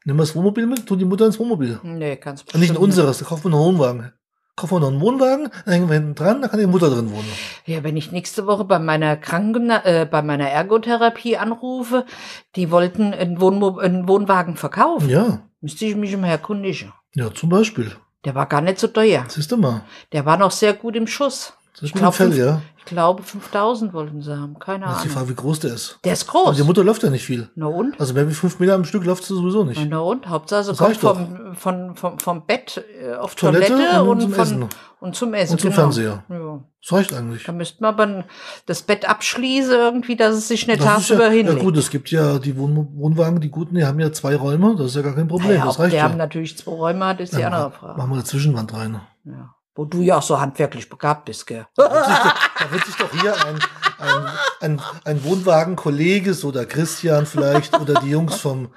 Nehmen 0.04 0.18
wir 0.18 0.22
das 0.22 0.34
Wohnmobil 0.34 0.66
mit, 0.66 0.86
tun 0.86 0.98
die 0.98 1.04
Mutter 1.04 1.26
ins 1.26 1.38
Wohnmobil. 1.38 1.80
Nee, 1.82 2.16
ganz 2.16 2.42
Und 2.52 2.60
nicht 2.60 2.70
in 2.70 2.76
unseres, 2.76 3.18
da 3.18 3.24
kaufen 3.24 3.44
wir 3.44 3.56
einen 3.56 3.64
Wohnwagen. 3.66 4.12
Kaufen 4.56 4.76
wir 4.76 4.80
noch 4.80 4.88
einen 4.88 5.00
Wohnwagen, 5.00 5.50
dann 5.64 5.72
hängen 5.74 5.88
wir 5.88 5.94
hinten 5.94 6.14
dran, 6.14 6.40
da 6.40 6.46
kann 6.48 6.60
die 6.60 6.66
Mutter 6.66 6.88
drin 6.88 7.10
wohnen. 7.10 7.26
Ja, 7.66 7.82
wenn 7.82 7.96
ich 7.96 8.12
nächste 8.12 8.46
Woche 8.46 8.64
bei 8.64 8.78
meiner 8.78 9.16
Kranken 9.16 9.68
äh, 9.70 10.06
bei 10.08 10.22
meiner 10.22 10.48
Ergotherapie 10.48 11.36
anrufe, 11.36 12.06
die 12.54 12.70
wollten 12.70 13.12
einen, 13.12 13.40
Wohnmo 13.40 13.78
einen 13.78 14.06
Wohnwagen 14.06 14.56
verkaufen. 14.56 15.08
Ja, 15.08 15.42
Müsste 15.64 15.86
ich 15.86 15.96
mich 15.96 16.12
immer 16.12 16.28
erkundigen. 16.28 16.92
ja, 17.14 17.32
zum 17.32 17.48
Beispiel. 17.48 17.90
Der 18.26 18.34
war 18.34 18.44
gar 18.44 18.60
nicht 18.60 18.78
so 18.78 18.86
teuer. 18.86 19.24
Siehst 19.28 19.50
du 19.50 19.56
mal. 19.56 19.86
Der 20.12 20.26
war 20.26 20.36
noch 20.36 20.50
sehr 20.50 20.74
gut 20.74 20.94
im 20.94 21.06
Schuss. 21.06 21.54
Das 21.74 21.82
Ich 21.82 21.88
ist 21.90 21.96
ein 21.96 21.98
glaub, 21.98 22.14
Fell, 22.14 22.32
ja. 22.38 22.62
Ich 22.78 22.84
glaube, 22.84 23.22
5000 23.24 23.92
wollten 23.94 24.22
sie 24.22 24.38
haben. 24.38 24.58
Keine 24.60 24.84
Das 24.84 24.96
ist 24.98 25.02
die 25.04 25.08
Ahnung. 25.08 25.16
Frage, 25.18 25.28
wie 25.30 25.34
groß 25.34 25.58
der 25.60 25.74
ist. 25.74 25.98
Der 26.04 26.12
ist 26.12 26.28
Aber 26.28 26.44
groß. 26.44 26.56
die 26.56 26.62
Mutter 26.62 26.84
läuft 26.84 27.02
ja 27.02 27.10
nicht 27.10 27.24
viel. 27.24 27.50
Na 27.56 27.66
und? 27.66 27.98
Also 27.98 28.14
mehr 28.14 28.28
wie 28.28 28.34
fünf 28.34 28.60
Meter 28.60 28.74
am 28.74 28.84
Stück 28.84 29.04
läuft 29.04 29.24
sie 29.24 29.34
sowieso 29.34 29.64
nicht. 29.64 29.84
Na 29.88 29.98
und? 29.98 30.28
Hauptsache, 30.28 30.62
sie 30.64 30.70
Das 30.70 30.78
kommt 30.78 30.96
vom, 30.98 31.54
von, 31.56 31.96
vom, 31.96 32.18
vom 32.20 32.46
Bett 32.46 32.84
äh, 33.02 33.14
auf 33.14 33.34
Toilette 33.34 33.72
Toilette, 33.72 34.02
und 34.04 34.08
und, 34.08 34.20
zum 34.20 34.32
von, 34.34 34.42
Essen. 34.44 34.64
und 35.00 35.16
zum 35.16 35.34
Essen. 35.34 35.52
Und 35.54 35.60
zum 35.62 35.70
genau. 35.70 35.80
Fernseher. 35.82 36.24
Ja. 36.28 36.64
Das 36.80 36.92
reicht 36.92 37.12
eigentlich. 37.12 37.42
Da 37.44 37.52
müsste 37.52 37.82
man 37.82 37.94
aber 37.94 38.24
das 38.66 38.82
Bett 38.82 39.08
abschließen 39.08 39.72
irgendwie, 39.72 40.14
dass 40.14 40.36
es 40.36 40.46
sich 40.46 40.68
nicht 40.68 40.78
Das 40.80 40.86
tagsüber 40.86 41.24
ja, 41.24 41.32
ja 41.32 41.36
hinlegt. 41.38 41.60
gut, 41.60 41.76
es 41.76 41.90
gibt 41.90 42.10
ja 42.12 42.38
die 42.38 42.56
Wohn 42.56 42.88
Wohnwagen, 42.94 43.40
die 43.40 43.50
guten, 43.50 43.74
die 43.74 43.84
haben 43.84 43.98
ja 43.98 44.12
zwei 44.12 44.36
Räume, 44.36 44.76
das 44.76 44.88
ist 44.88 44.96
ja 44.96 45.02
gar 45.02 45.14
kein 45.14 45.26
Problem, 45.26 45.48
Naja, 45.54 45.64
das 45.64 45.78
reicht 45.80 45.92
der 45.94 46.00
ja. 46.02 46.08
haben 46.08 46.18
natürlich 46.18 46.56
zwei 46.56 46.70
Räume 46.70 47.04
hat, 47.06 47.18
ist 47.20 47.34
die 47.34 47.40
Ja, 47.40 47.46
andere 47.48 47.70
mach- 47.70 47.78
Frage. 47.80 47.98
Machen 47.98 48.10
wir 48.10 48.14
eine 48.16 48.24
Zwischenwand 48.24 48.74
rein. 48.74 49.00
Ja. 49.24 49.54
Wo 49.76 49.84
du 49.84 50.02
ja 50.02 50.18
auch 50.18 50.22
so 50.22 50.40
handwerklich 50.40 50.88
begabt 50.88 51.24
bist, 51.24 51.46
gell? 51.46 51.66
Da 51.74 51.90
wird 51.90 52.04
sich 52.06 52.16
doch, 52.16 52.34
da 52.58 52.70
wird 52.70 52.86
sich 52.86 52.96
doch 52.96 53.10
hier 53.20 53.34
ein, 53.46 53.58
ein, 53.98 54.28
ein, 54.60 54.80
ein 55.04 55.24
Wohnwagen-Kollege, 55.24 56.32
so 56.34 56.52
der 56.52 56.66
Christian 56.66 57.26
vielleicht, 57.26 57.76
oder 57.80 57.94
die 57.94 58.10
Jungs 58.10 58.36
vom, 58.36 58.68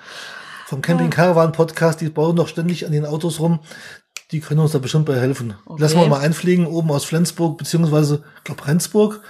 vom 0.65 0.81
Camping 0.81 1.11
Caravan 1.11 1.51
Podcast, 1.51 2.01
die 2.01 2.09
bauen 2.09 2.35
doch 2.35 2.47
ständig 2.47 2.85
an 2.85 2.91
den 2.91 3.05
Autos 3.05 3.39
rum. 3.39 3.59
Die 4.31 4.39
können 4.39 4.59
uns 4.59 4.71
da 4.71 4.79
bestimmt 4.79 5.05
bei 5.05 5.15
helfen. 5.15 5.53
Okay. 5.67 5.81
Lassen 5.81 5.99
wir 5.99 6.07
mal 6.07 6.19
einfliegen, 6.19 6.65
oben 6.65 6.91
aus 6.91 7.05
Flensburg, 7.05 7.57
beziehungsweise, 7.59 8.23
ich 8.37 8.43
glaube, 8.43 8.67
Rendsburg. 8.67 9.21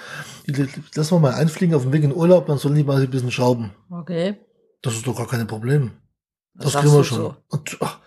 Die 0.47 0.53
lassen 0.95 1.15
wir 1.15 1.19
mal 1.19 1.33
einfliegen 1.33 1.75
auf 1.75 1.83
dem 1.83 1.91
Weg 1.91 2.03
in 2.03 2.15
Urlaub, 2.15 2.47
dann 2.47 2.57
sollen 2.57 2.75
die 2.75 2.83
mal 2.83 3.01
ein 3.01 3.09
bisschen 3.09 3.31
schrauben. 3.31 3.73
Okay. 3.91 4.37
Das 4.81 4.93
ist 4.95 5.05
doch 5.05 5.15
gar 5.17 5.27
kein 5.27 5.45
Problem. 5.45 5.91
Das, 6.55 6.71
Das 6.71 6.81
kriegen 6.81 6.95
wir 6.95 7.03
schon. 7.03 7.17
so. 7.17 7.35
Und, 7.49 7.77
ach, 7.81 7.99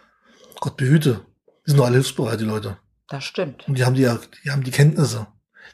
Gott 0.61 0.77
behüte. 0.79 1.21
Die 1.67 1.71
sind 1.71 1.79
doch 1.79 1.85
alle 1.85 1.97
hilfsbereit, 1.97 2.41
die 2.41 2.45
Leute. 2.45 2.79
Das 3.11 3.25
stimmt. 3.25 3.67
Und 3.69 3.77
die 3.77 3.85
haben 3.85 3.95
die, 3.95 4.09
die 4.45 4.51
haben 4.51 4.63
die 4.63 4.71
Kenntnisse, 4.71 5.27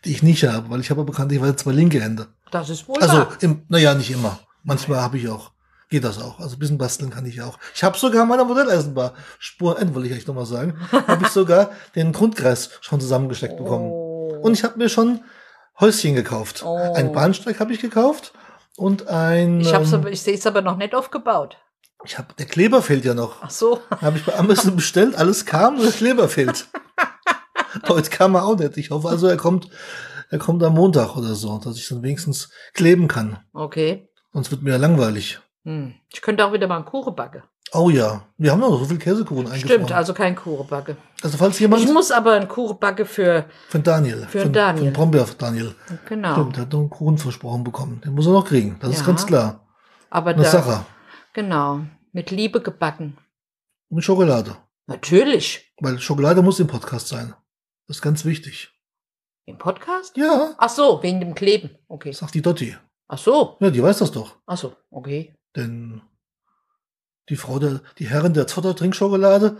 die 0.04 0.10
ich 0.10 0.22
nicht 0.22 0.42
habe, 0.44 0.70
weil 0.70 0.80
ich 0.80 0.90
habe 0.90 1.04
bekanntlich 1.04 1.40
zwei 1.56 1.72
linke 1.72 2.00
Hände. 2.00 2.28
Das 2.50 2.70
ist 2.70 2.88
wohl 2.88 3.00
Also, 3.00 3.26
im, 3.40 3.62
naja, 3.68 3.94
nicht 3.94 4.10
immer. 4.10 4.40
Manchmal 4.64 5.00
habe 5.00 5.18
ich 5.18 5.28
auch. 5.28 5.52
Geht 5.90 6.02
das 6.02 6.20
auch. 6.20 6.40
Also 6.40 6.56
ein 6.56 6.58
bisschen 6.58 6.78
basteln 6.78 7.10
kann 7.10 7.26
ich 7.26 7.42
auch. 7.42 7.58
Ich 7.74 7.84
habe 7.84 7.96
sogar 7.96 8.24
meiner 8.24 8.44
Modelleisenbar, 8.44 9.12
Spur 9.38 9.78
N, 9.78 9.94
wollte 9.94 10.08
ich 10.08 10.14
eigentlich 10.14 10.26
nochmal 10.26 10.46
sagen, 10.46 10.80
habe 10.90 11.26
ich 11.26 11.30
sogar 11.30 11.70
den 11.94 12.12
Grundkreis 12.12 12.70
schon 12.80 13.00
zusammengesteckt 13.00 13.58
bekommen. 13.58 13.90
Oh. 13.92 14.40
Und 14.42 14.54
ich 14.54 14.64
habe 14.64 14.78
mir 14.78 14.88
schon 14.88 15.20
Häuschen 15.78 16.14
gekauft. 16.14 16.64
Oh. 16.64 16.94
Ein 16.94 17.12
Bahnsteig 17.12 17.60
habe 17.60 17.72
ich 17.72 17.80
gekauft 17.80 18.32
und 18.76 19.08
ein... 19.08 19.60
Ich, 19.60 19.74
hab's 19.74 19.92
ähm, 19.92 20.00
aber, 20.00 20.10
ich 20.10 20.22
sehe 20.22 20.34
es 20.34 20.46
aber 20.46 20.62
noch 20.62 20.76
nicht 20.78 20.94
aufgebaut. 20.94 21.58
Ich 22.04 22.18
habe, 22.18 22.28
der 22.38 22.46
Kleber 22.46 22.82
fehlt 22.82 23.04
ja 23.04 23.14
noch. 23.14 23.36
Ach 23.42 23.50
so. 23.50 23.80
Habe 24.00 24.18
ich 24.18 24.24
bei 24.24 24.34
Amazon 24.36 24.76
bestellt, 24.76 25.16
alles 25.16 25.46
kam, 25.46 25.76
nur 25.76 25.84
der 25.84 25.92
Kleber 25.92 26.28
fehlt. 26.28 26.68
Heute 27.88 28.10
kam 28.10 28.34
er 28.34 28.44
auch 28.44 28.56
nicht. 28.58 28.76
Ich 28.76 28.90
hoffe 28.90 29.08
also, 29.08 29.26
er 29.26 29.36
kommt, 29.36 29.68
er 30.30 30.38
kommt 30.38 30.62
am 30.62 30.74
Montag 30.74 31.16
oder 31.16 31.34
so, 31.34 31.58
dass 31.58 31.76
ich 31.76 31.88
dann 31.88 32.02
wenigstens 32.02 32.50
kleben 32.74 33.08
kann. 33.08 33.38
Okay. 33.52 34.08
Sonst 34.32 34.50
wird 34.50 34.62
mir 34.62 34.70
ja 34.70 34.76
langweilig. 34.76 35.40
Hm. 35.64 35.94
Ich 36.12 36.22
könnte 36.22 36.44
auch 36.44 36.52
wieder 36.52 36.68
mal 36.68 36.76
einen 36.76 36.84
Kuchen 36.84 37.14
backen. 37.14 37.42
Oh 37.72 37.90
ja, 37.90 38.22
wir 38.38 38.52
haben 38.52 38.60
noch 38.60 38.78
so 38.78 38.84
viel 38.84 38.98
Käsekuchen 38.98 39.48
eingefroren. 39.48 39.80
Stimmt, 39.86 39.92
also 39.92 40.14
kein 40.14 40.36
Kuchen 40.36 40.68
backen. 40.68 40.96
also 41.22 41.36
falls 41.36 41.58
jemand 41.58 41.82
Ich 41.82 41.92
muss 41.92 42.12
aber 42.12 42.32
einen 42.34 42.46
Kuchen 42.46 42.78
backen 42.78 43.04
für, 43.04 43.46
von 43.68 43.82
Daniel, 43.82 44.26
Für 44.30 44.42
von, 44.42 44.52
Daniel. 44.52 44.84
von 44.84 44.92
Brombeer 44.92 45.26
Daniel, 45.36 45.74
genau. 46.08 46.34
stimmt, 46.34 46.56
der 46.56 46.62
hat 46.62 46.72
noch 46.72 46.78
einen 46.80 46.90
Kuchen 46.90 47.18
versprochen 47.18 47.64
bekommen. 47.64 48.00
Den 48.04 48.14
muss 48.14 48.26
er 48.26 48.32
noch 48.32 48.46
kriegen. 48.46 48.76
Das 48.80 48.90
ist 48.90 49.00
Ja. 49.00 49.06
ganz 49.06 49.26
klar. 49.26 49.66
Aber 50.10 50.30
Eine 50.30 50.44
da, 50.44 50.48
Sache 50.50 50.86
genau, 51.36 51.84
mit 52.12 52.30
Liebe 52.30 52.60
gebacken. 52.62 53.18
mit 53.90 54.02
Schokolade, 54.02 54.56
Natürlich. 54.86 55.70
weil 55.80 56.00
Schokolade 56.00 56.40
muss 56.42 56.58
im 56.60 56.66
Podcast 56.66 57.08
sein. 57.08 57.34
Das 57.86 57.98
ist 57.98 58.02
ganz 58.02 58.24
wichtig. 58.24 58.72
Im 59.44 59.58
Podcast? 59.58 60.16
Ja, 60.16 60.54
Ach 60.58 60.70
so, 60.70 61.02
wegen 61.02 61.20
dem 61.20 61.34
Kleben. 61.34 61.70
Okay. 61.88 62.10
sagt 62.12 62.34
die 62.34 62.42
Dotti. 62.42 62.74
Ach 63.08 63.18
so. 63.18 63.56
Ja, 63.60 63.70
die 63.70 63.82
weiß 63.82 63.98
das 63.98 64.10
doch. 64.10 64.36
Ach 64.46 64.56
so, 64.56 64.74
okay. 64.90 65.34
Denn 65.54 66.00
die 67.28 67.36
Frau 67.36 67.58
der, 67.58 67.82
die 67.98 68.08
Herrin 68.08 68.32
der 68.32 68.46
Zotter-Trinkschokolade, 68.46 69.58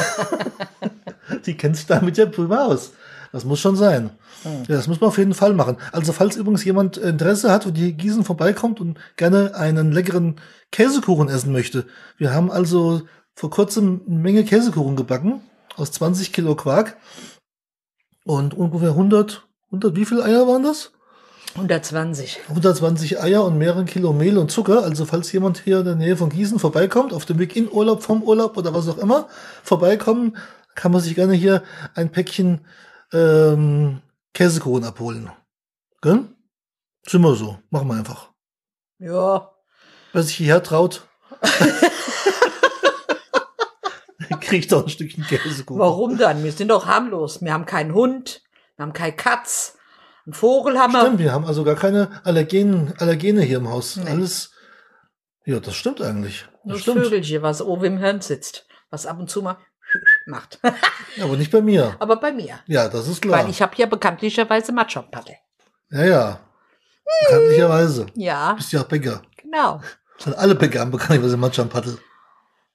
die 1.46 1.56
kennt 1.56 1.76
sich 1.76 1.86
damit 1.86 2.16
ja 2.18 2.26
prima 2.26 2.66
aus. 2.66 2.92
Das 3.36 3.44
muss 3.44 3.60
schon 3.60 3.76
sein. 3.76 4.08
Hm. 4.44 4.62
Ja, 4.66 4.76
das 4.76 4.88
muss 4.88 4.98
man 4.98 5.08
auf 5.08 5.18
jeden 5.18 5.34
Fall 5.34 5.52
machen. 5.52 5.76
Also 5.92 6.14
falls 6.14 6.36
übrigens 6.36 6.64
jemand 6.64 6.96
Interesse 6.96 7.52
hat 7.52 7.66
und 7.66 7.76
die 7.76 7.92
Gießen 7.92 8.24
vorbeikommt 8.24 8.80
und 8.80 8.98
gerne 9.16 9.54
einen 9.54 9.92
leckeren 9.92 10.36
Käsekuchen 10.72 11.28
essen 11.28 11.52
möchte. 11.52 11.84
Wir 12.16 12.32
haben 12.32 12.50
also 12.50 13.02
vor 13.34 13.50
kurzem 13.50 14.00
eine 14.08 14.16
Menge 14.16 14.42
Käsekuchen 14.44 14.96
gebacken 14.96 15.42
aus 15.76 15.92
20 15.92 16.32
Kilo 16.32 16.54
Quark 16.54 16.96
und 18.24 18.54
ungefähr 18.54 18.92
100, 18.92 19.46
100, 19.66 19.94
wie 19.96 20.06
viele 20.06 20.24
Eier 20.24 20.48
waren 20.48 20.62
das? 20.62 20.92
120. 21.56 22.38
120 22.48 23.20
Eier 23.20 23.44
und 23.44 23.58
mehreren 23.58 23.84
Kilo 23.84 24.14
Mehl 24.14 24.38
und 24.38 24.50
Zucker. 24.50 24.82
Also 24.82 25.04
falls 25.04 25.30
jemand 25.30 25.58
hier 25.58 25.80
in 25.80 25.84
der 25.84 25.94
Nähe 25.94 26.16
von 26.16 26.30
Gießen 26.30 26.58
vorbeikommt, 26.58 27.12
auf 27.12 27.26
dem 27.26 27.38
Weg 27.38 27.54
in 27.54 27.70
Urlaub, 27.70 28.02
vom 28.02 28.22
Urlaub 28.22 28.56
oder 28.56 28.72
was 28.72 28.88
auch 28.88 28.96
immer, 28.96 29.28
vorbeikommen, 29.62 30.38
kann 30.74 30.92
man 30.92 31.02
sich 31.02 31.16
gerne 31.16 31.34
hier 31.34 31.62
ein 31.94 32.10
Päckchen 32.10 32.60
ähm, 33.12 34.02
Käsekuchen 34.34 34.84
abholen. 34.84 35.30
Gell? 36.02 36.24
Sind 37.06 37.22
wir 37.22 37.34
so. 37.34 37.58
Machen 37.70 37.88
wir 37.88 37.94
einfach. 37.94 38.32
Ja. 38.98 39.50
Wer 40.12 40.22
sich 40.22 40.36
hierher 40.36 40.62
traut, 40.62 41.06
kriegt 44.40 44.72
doch 44.72 44.84
ein 44.84 44.88
Stückchen 44.88 45.24
Käsekuchen. 45.24 45.80
Warum 45.80 46.16
dann? 46.16 46.42
Wir 46.44 46.52
sind 46.52 46.68
doch 46.68 46.86
harmlos. 46.86 47.42
Wir 47.42 47.52
haben 47.52 47.66
keinen 47.66 47.92
Hund, 47.92 48.42
wir 48.76 48.84
haben 48.84 48.92
keinen 48.92 49.16
Katz, 49.16 49.76
einen 50.24 50.34
Vogel 50.34 50.78
haben 50.78 50.92
wir. 50.92 51.00
Stimmt, 51.00 51.18
wir 51.18 51.32
haben 51.32 51.44
also 51.44 51.64
gar 51.64 51.74
keine 51.74 52.20
Allergen, 52.24 52.94
Allergene 52.98 53.42
hier 53.42 53.58
im 53.58 53.68
Haus. 53.68 53.96
Nee. 53.96 54.08
Alles. 54.08 54.52
Ja, 55.44 55.60
das 55.60 55.76
stimmt 55.76 56.00
eigentlich. 56.00 56.42
Das 56.42 56.64
Nur 56.64 56.74
das 56.74 56.82
stimmt. 56.82 57.02
Vögelchen, 57.04 57.42
was 57.42 57.62
oben 57.62 57.84
im 57.84 57.98
Hirn 57.98 58.20
sitzt, 58.20 58.66
was 58.90 59.06
ab 59.06 59.18
und 59.18 59.30
zu 59.30 59.42
mal 59.42 59.58
macht. 60.26 60.58
Aber 61.20 61.36
nicht 61.36 61.50
bei 61.50 61.60
mir. 61.60 61.96
Aber 61.98 62.16
bei 62.16 62.32
mir. 62.32 62.58
Ja, 62.66 62.88
das 62.88 63.08
ist 63.08 63.22
klar. 63.22 63.42
Weil 63.44 63.50
ich 63.50 63.60
habe 63.62 63.72
ja 63.76 63.86
bekanntlicherweise 63.86 64.72
Matschonpaddel. 64.72 65.34
ja, 65.90 66.04
ja. 66.04 66.40
Bekanntlicherweise. 67.28 68.06
Ja, 68.14 68.52
Bist 68.54 68.72
ja 68.72 68.80
auch 68.80 68.88
Bäcker. 68.88 69.22
genau. 69.40 69.80
Sind 70.18 70.36
alle 70.36 70.54
Bäcker 70.54 70.80
haben 70.80 70.90
bekanntlicherweise 70.90 71.36
Matcha 71.36 71.62
am 71.62 71.68
Paddel. 71.68 71.98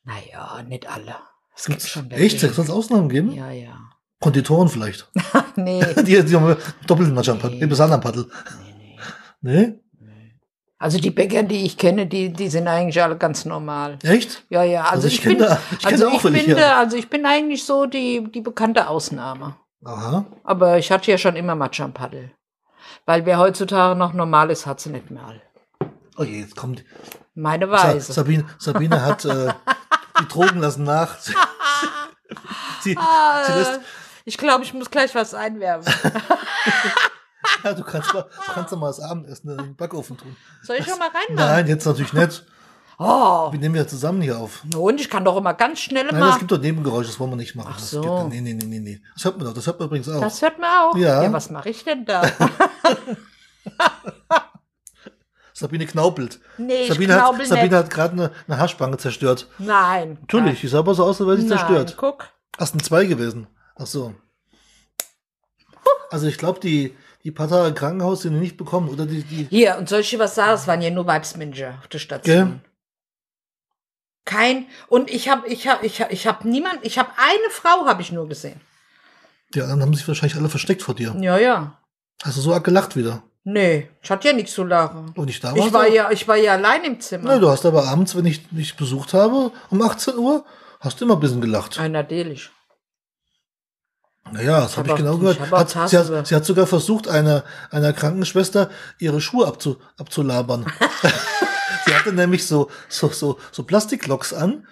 Naja, 0.03 0.63
nicht 0.63 0.87
alle. 0.89 1.15
Es 1.55 1.65
gibt 1.65 1.81
schon 1.81 2.09
Echt? 2.11 2.41
welche. 2.41 2.53
Soll 2.53 2.65
es 2.65 2.71
Ausnahmen 2.71 3.09
geben? 3.09 3.31
Ja, 3.33 3.51
ja. 3.51 3.77
Konditoren 4.19 4.69
vielleicht. 4.69 5.09
Nee, 5.57 5.83
die, 6.03 6.23
die 6.23 6.35
haben 6.35 6.55
doppelten 6.87 7.13
Matcha 7.13 7.33
am 7.33 7.39
Paddel. 7.39 7.57
Nee, 7.59 7.65
Besan 7.65 7.91
am 7.91 7.99
Paddel. 7.99 8.25
nee, 8.63 8.97
nee. 9.41 9.55
Nee? 9.67 9.79
Also 10.81 10.97
die 10.97 11.11
Bäcker, 11.11 11.43
die 11.43 11.63
ich 11.65 11.77
kenne, 11.77 12.07
die, 12.07 12.33
die 12.33 12.49
sind 12.49 12.67
eigentlich 12.67 13.01
alle 13.03 13.15
ganz 13.15 13.45
normal. 13.45 13.99
Echt? 14.03 14.43
Ja, 14.49 14.63
ja. 14.63 14.81
Also, 14.85 14.93
Also 14.95 15.07
ich 15.09 15.13
ich, 15.19 15.23
bin, 15.23 15.37
da- 15.37 15.59
ich 15.79 15.85
also 15.85 16.07
ich 16.09 16.21
bin 16.23 16.59
also 16.59 16.97
ich 16.97 17.07
bin 17.09 17.25
eigentlich 17.27 17.63
so 17.65 17.85
die, 17.85 18.23
die 18.31 18.41
bekannte 18.41 18.87
Ausnahme. 18.87 19.55
Aha. 19.85 20.25
Aber 20.43 20.79
ich 20.79 20.91
hatte 20.91 21.11
ja 21.11 21.17
schon 21.19 21.35
immer 21.35 21.53
Matcha 21.53 21.83
am 21.85 21.93
Paddel. 21.93 22.31
Weil 23.05 23.25
wer 23.27 23.37
heutzutage 23.37 23.95
noch 23.95 24.13
normal 24.13 24.49
ist, 24.49 24.65
hat 24.65 24.79
sie 24.79 24.89
nicht 24.89 25.11
mehr 25.11 25.23
all. 25.23 25.41
Oh 26.17 26.23
je, 26.23 26.39
jetzt 26.39 26.55
kommt. 26.55 26.83
Meine 27.35 27.67
Sa 27.67 27.71
Weise. 27.93 28.11
Sabine, 28.13 28.45
Sabine 28.57 29.05
hat 29.05 29.23
äh, 29.25 29.53
die 30.19 30.27
Drogen 30.29 30.59
lassen 30.61 30.83
nach. 30.83 31.15
Sie, 31.19 31.33
sie, 32.81 32.97
sie 33.45 33.51
lässt, 33.53 33.79
Ich 34.25 34.37
glaube, 34.37 34.63
ich 34.63 34.73
muss 34.73 34.89
gleich 34.89 35.13
was 35.13 35.33
einwerfen. 35.35 35.93
ja, 37.63 37.73
du 37.73 37.83
kannst 37.83 38.13
mal, 38.13 38.25
kannst 38.53 38.71
doch 38.71 38.77
mal 38.79 38.87
das 38.87 38.99
Abendessen 38.99 39.49
in 39.51 39.57
den 39.57 39.75
Backofen 39.75 40.17
tun. 40.17 40.35
Soll 40.63 40.77
ich 40.79 40.85
schon 40.85 40.99
mal 40.99 41.09
reinmachen? 41.09 41.35
Nein, 41.51 41.67
jetzt 41.67 41.85
natürlich 41.85 42.13
nicht. 42.13 42.45
Oh, 43.03 43.51
Wir 43.51 43.57
nehmen 43.59 43.75
ja 43.75 43.87
zusammen 43.87 44.21
hier 44.21 44.37
auf. 44.37 44.61
und 44.75 45.01
ich 45.01 45.09
kann 45.09 45.25
doch 45.25 45.35
immer 45.35 45.55
ganz 45.55 45.79
schnell 45.79 46.05
Nein, 46.05 46.19
mal. 46.19 46.29
es 46.33 46.37
gibt 46.39 46.51
doch 46.51 46.59
Nebengeräusche, 46.59 47.09
das 47.09 47.19
wollen 47.19 47.31
wir 47.31 47.35
nicht 47.37 47.55
machen. 47.55 47.71
Ach 47.73 47.79
Das 47.79 47.89
so. 47.89 48.01
gibt, 48.01 48.29
nee, 48.29 48.41
nee, 48.41 48.53
nee, 48.53 48.65
nee, 48.65 48.79
nee. 48.79 49.01
Das 49.15 49.25
hört 49.25 49.37
man 49.37 49.47
doch, 49.47 49.53
das 49.55 49.65
hört 49.65 49.79
man 49.79 49.87
übrigens 49.87 50.07
auch. 50.09 50.21
Das 50.21 50.39
hört 50.41 50.59
man 50.59 50.69
auch. 50.69 50.95
Ja. 50.95 51.23
ja 51.23 51.33
was 51.33 51.49
mache 51.49 51.69
ich 51.69 51.83
denn 51.83 52.05
da? 52.05 52.21
Sabine 55.53 55.85
knaupelt. 55.85 56.39
Nee, 56.57 56.83
ich 56.83 56.87
Sabine 56.89 57.13
knaubel 57.15 57.41
hat, 57.41 57.47
Sabine 57.47 57.77
hat 57.77 57.89
gerade 57.89 58.13
eine, 58.13 58.31
eine 58.47 58.57
Haarspange 58.57 58.97
zerstört. 58.97 59.47
Nein. 59.59 60.17
Natürlich, 60.21 60.61
die 60.61 60.67
sah 60.67 60.79
aber 60.79 60.93
so 60.95 61.03
aus, 61.03 61.19
als 61.21 61.27
wäre 61.27 61.37
sie 61.37 61.47
Nein, 61.47 61.57
zerstört. 61.57 61.95
guck. 61.97 62.29
Hast 62.57 62.75
ein 62.75 62.79
zwei 62.81 63.05
gewesen. 63.05 63.47
Ach 63.75 63.85
so. 63.87 64.13
Also 66.09 66.27
ich 66.27 66.37
glaube, 66.37 66.59
die, 66.59 66.95
die 67.23 67.31
paar 67.31 67.47
Tage 67.49 67.73
Krankenhaus 67.73 68.23
sind 68.23 68.33
die 68.33 68.39
nicht 68.39 68.57
bekommen. 68.57 68.89
Oder 68.89 69.05
die, 69.05 69.23
die. 69.23 69.47
Hier, 69.49 69.77
und 69.77 69.89
dir 69.89 70.19
was 70.19 70.35
sagen? 70.35 70.53
Es 70.53 70.67
waren 70.67 70.81
ja 70.81 70.89
nur 70.89 71.05
Weibsmanager 71.05 71.75
auf 71.79 71.87
der 71.87 71.99
Station. 71.99 72.35
Gell? 72.35 72.59
Kein, 74.25 74.67
und 74.87 75.09
ich 75.09 75.29
habe, 75.29 75.47
ich 75.47 75.67
habe, 75.67 75.85
ich 75.85 76.01
habe, 76.01 76.13
ich 76.13 76.27
habe 76.27 76.47
niemand, 76.47 76.79
ich 76.83 76.99
habe 76.99 77.09
eine 77.17 77.49
Frau 77.49 77.85
habe 77.85 78.01
ich 78.01 78.11
nur 78.11 78.27
gesehen. 78.27 78.61
Die 79.53 79.61
anderen 79.61 79.81
haben 79.81 79.93
sich 79.93 80.07
wahrscheinlich 80.07 80.37
alle 80.37 80.49
versteckt 80.49 80.81
vor 80.81 80.95
dir. 80.95 81.15
Ja, 81.19 81.37
ja. 81.37 81.77
Hast 82.23 82.37
du 82.37 82.41
so 82.41 82.53
arg 82.53 82.63
gelacht 82.63 82.95
wieder? 82.95 83.23
Nee, 83.43 83.89
ich 84.01 84.11
hatte 84.11 84.27
ja 84.27 84.33
nichts 84.33 84.53
zu 84.53 84.63
lachen. 84.63 85.11
Und 85.15 85.29
ich 85.29 85.39
da 85.39 85.51
warst 85.51 85.67
Ich 85.67 85.73
war 85.73 85.87
du? 85.87 85.95
ja, 85.95 86.11
ich 86.11 86.27
war 86.27 86.37
ja 86.37 86.53
allein 86.53 86.83
im 86.83 86.99
Zimmer. 86.99 87.23
Na, 87.25 87.39
du 87.39 87.49
hast 87.49 87.65
aber 87.65 87.87
abends, 87.87 88.15
wenn 88.15 88.25
ich 88.25 88.47
dich 88.49 88.75
besucht 88.77 89.13
habe, 89.13 89.51
um 89.71 89.81
18 89.81 90.15
Uhr, 90.15 90.45
hast 90.79 91.01
du 91.01 91.05
immer 91.05 91.15
ein 91.15 91.19
bisschen 91.19 91.41
gelacht. 91.41 91.79
Ein 91.79 91.91
natürlich. 91.93 92.51
Naja, 94.31 94.61
das 94.61 94.77
habe 94.77 94.87
ich 94.87 94.91
hab 94.91 94.97
genau 94.99 95.17
gehört. 95.17 95.37
ich 95.37 95.41
hab 95.41 95.53
auch 95.53 95.59
Hat, 95.75 95.89
sie, 95.89 95.97
hat, 95.97 96.27
sie 96.27 96.35
hat 96.35 96.45
sogar 96.45 96.67
versucht, 96.67 97.07
einer, 97.07 97.43
einer 97.69 97.93
Krankenschwester 97.93 98.69
ihre 98.99 99.21
Schuhe 99.21 99.47
abzu, 99.47 99.77
abzulabern. 99.97 100.65
sie 101.85 101.93
hatte 101.93 102.13
nämlich 102.13 102.45
so, 102.45 102.69
so, 102.89 103.09
so, 103.09 103.37
so 103.51 103.63
Plastikloks 103.63 104.33
an. 104.33 104.67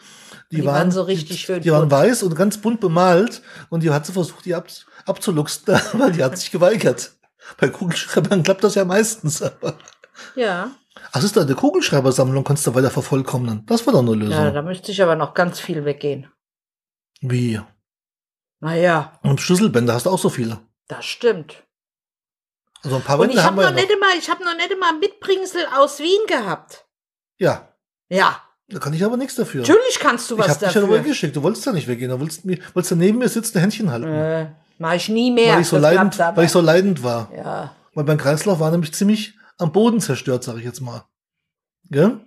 Die, 0.52 0.58
Die 0.58 0.65
waren 0.65 0.91
so 0.91 1.04
richtig 1.04 1.38
die, 1.38 1.43
schön 1.43 1.62
Die 1.62 1.72
waren 1.72 1.89
bunt. 1.89 1.91
weiß 1.91 2.24
und 2.24 2.36
ganz 2.36 2.58
bunt 2.58 2.80
bemalt. 2.80 3.41
Und 3.69 3.84
die 3.84 3.91
hat 3.91 4.06
sie 4.06 4.13
versucht, 4.13 4.45
die 4.45 4.56
ab, 4.56 4.67
abzuluxen, 5.06 5.80
weil 5.93 6.12
die 6.12 6.24
hat 6.24 6.38
sich 6.38 6.52
geweigert. 6.52 7.12
Bei 7.60 7.67
Kugelschreibern 7.69 8.43
klappt 8.43 8.63
das 8.63 8.76
ja 8.76 8.86
meistens. 8.86 9.41
Aber. 9.41 9.76
Ja. 10.36 10.72
Ach, 11.08 11.13
das 11.13 11.24
ist 11.26 11.38
da 11.38 11.41
eine 11.41 11.56
Kugelschreibersammlung, 11.56 12.43
kannst 12.43 12.65
du 12.67 12.74
weiter 12.76 12.89
vervollkommnen. 12.89 13.65
Das 13.67 13.86
war 13.86 13.93
doch 13.93 14.02
eine 14.02 14.13
Lösung. 14.13 14.34
Ja, 14.34 14.52
da 14.52 14.62
müsste 14.62 14.91
ich 14.91 15.02
aber 15.02 15.15
noch 15.15 15.34
ganz 15.34 15.60
viel 15.60 15.86
weggehen. 15.86 16.28
Wie? 17.22 17.60
Naja, 18.62 19.19
Und 19.24 19.39
Schlüsselbänder 19.41 19.93
hast 19.93 20.06
du 20.06 20.10
auch 20.10 20.19
so 20.19 20.30
viele. 20.30 20.60
das 20.88 21.06
stimmt. 21.06 21.63
Also 22.84 22.95
ein 22.95 23.02
paar 23.02 23.19
Und 23.19 23.30
ich 23.32 23.38
habe 23.43 23.58
wir 23.58 23.63
noch 23.63 23.69
ja 23.72 23.76
nicht 23.76 23.91
immer, 23.91 24.08
ich 24.17 24.30
habe 24.30 24.43
noch 24.43 24.56
nicht 24.56 24.72
immer 24.72 24.93
Mitbringsel 24.93 25.65
aus 25.78 26.00
Wien 26.00 26.26
gehabt. 26.28 26.86
Ja, 27.38 27.74
Ja, 28.10 28.41
da 28.69 28.80
kann 28.80 28.93
ich 28.93 29.04
aber 29.04 29.17
nichts 29.17 29.36
dafür. 29.36 29.62
natürlich 29.62 30.00
kannst 30.00 30.30
du 30.32 30.36
Ich 30.36 30.41
was 30.41 30.50
hab 30.50 30.60
dich 30.60 30.74
ja 30.74 30.82
nur 30.82 30.89
dafür. 30.98 31.10
geschickt. 31.10 31.36
Du 31.36 31.43
wolltest 31.43 31.65
ja 31.65 31.74
nicht 31.74 31.88
weggehen. 31.88 32.10
Du 32.12 32.19
wolltest, 32.19 32.45
mir, 32.45 32.58
wolltest 32.74 32.91
ja 32.91 32.98
neben 32.98 33.17
mir 33.17 33.28
sitzen, 33.30 33.60
Händchen 33.60 33.91
halten. 33.91 34.08
äh, 34.08 34.52
mach 34.78 34.93
ich 34.93 35.10
nie 35.10 35.30
mehr. 35.32 35.56
weil, 35.56 35.62
ich 35.62 35.67
so 35.67 35.76
Das 35.78 35.84
leidend, 35.84 36.19
weil 36.19 36.45
ich 36.45 36.52
so 36.52 36.62
leidend 36.62 37.04
war. 37.04 37.30
ja, 37.36 37.76
Weil 37.93 38.06
mein 38.06 38.17
Kreislauf 38.17 38.60
war 38.60 38.72
nämlich 38.72 38.93
ziemlich 38.93 39.34
am 39.58 39.72
Boden 39.74 40.00
zerstört, 40.00 40.43
sage 40.45 40.60
ich 40.60 40.65
jetzt 40.65 40.80
mal. 40.82 41.04
Gell? 41.89 42.19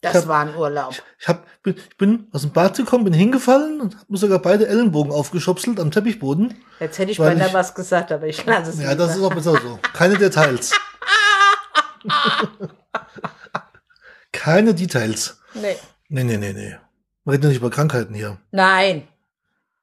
Das 0.00 0.14
hab- 0.14 0.26
war 0.28 0.40
ein 0.40 0.54
Urlaub. 0.56 0.94
Ich, 1.18 1.28
hab, 1.28 1.44
bin, 1.62 1.74
ich 1.76 1.96
bin 1.96 2.28
aus 2.32 2.42
dem 2.42 2.52
Bad 2.52 2.76
gekommen, 2.76 3.04
bin 3.04 3.12
hingefallen 3.12 3.80
und 3.80 3.94
habe 3.96 4.04
mir 4.08 4.18
sogar 4.18 4.38
beide 4.38 4.66
Ellenbogen 4.68 5.12
aufgeschopselt 5.12 5.80
am 5.80 5.90
Teppichboden. 5.90 6.54
Jetzt 6.80 6.98
hätte 6.98 7.10
ich 7.12 7.18
beinahe 7.18 7.48
ich- 7.48 7.54
was 7.54 7.74
gesagt, 7.74 8.12
aber 8.12 8.26
ich 8.26 8.44
lasse 8.46 8.70
es 8.70 8.80
Ja, 8.80 8.94
das 8.94 9.16
ist 9.16 9.22
auch 9.22 9.34
besser 9.34 9.52
so. 9.60 9.78
Keine 9.92 10.16
Details. 10.16 10.72
Keine 14.32 14.74
Details. 14.74 15.40
Nee. 15.54 15.76
Nee, 16.08 16.24
nee, 16.24 16.36
nee, 16.36 16.52
nee. 16.52 16.76
Wir 17.24 17.32
reden 17.32 17.42
ja 17.44 17.48
nicht 17.48 17.58
über 17.58 17.70
Krankheiten 17.70 18.14
hier. 18.14 18.38
Nein, 18.50 19.06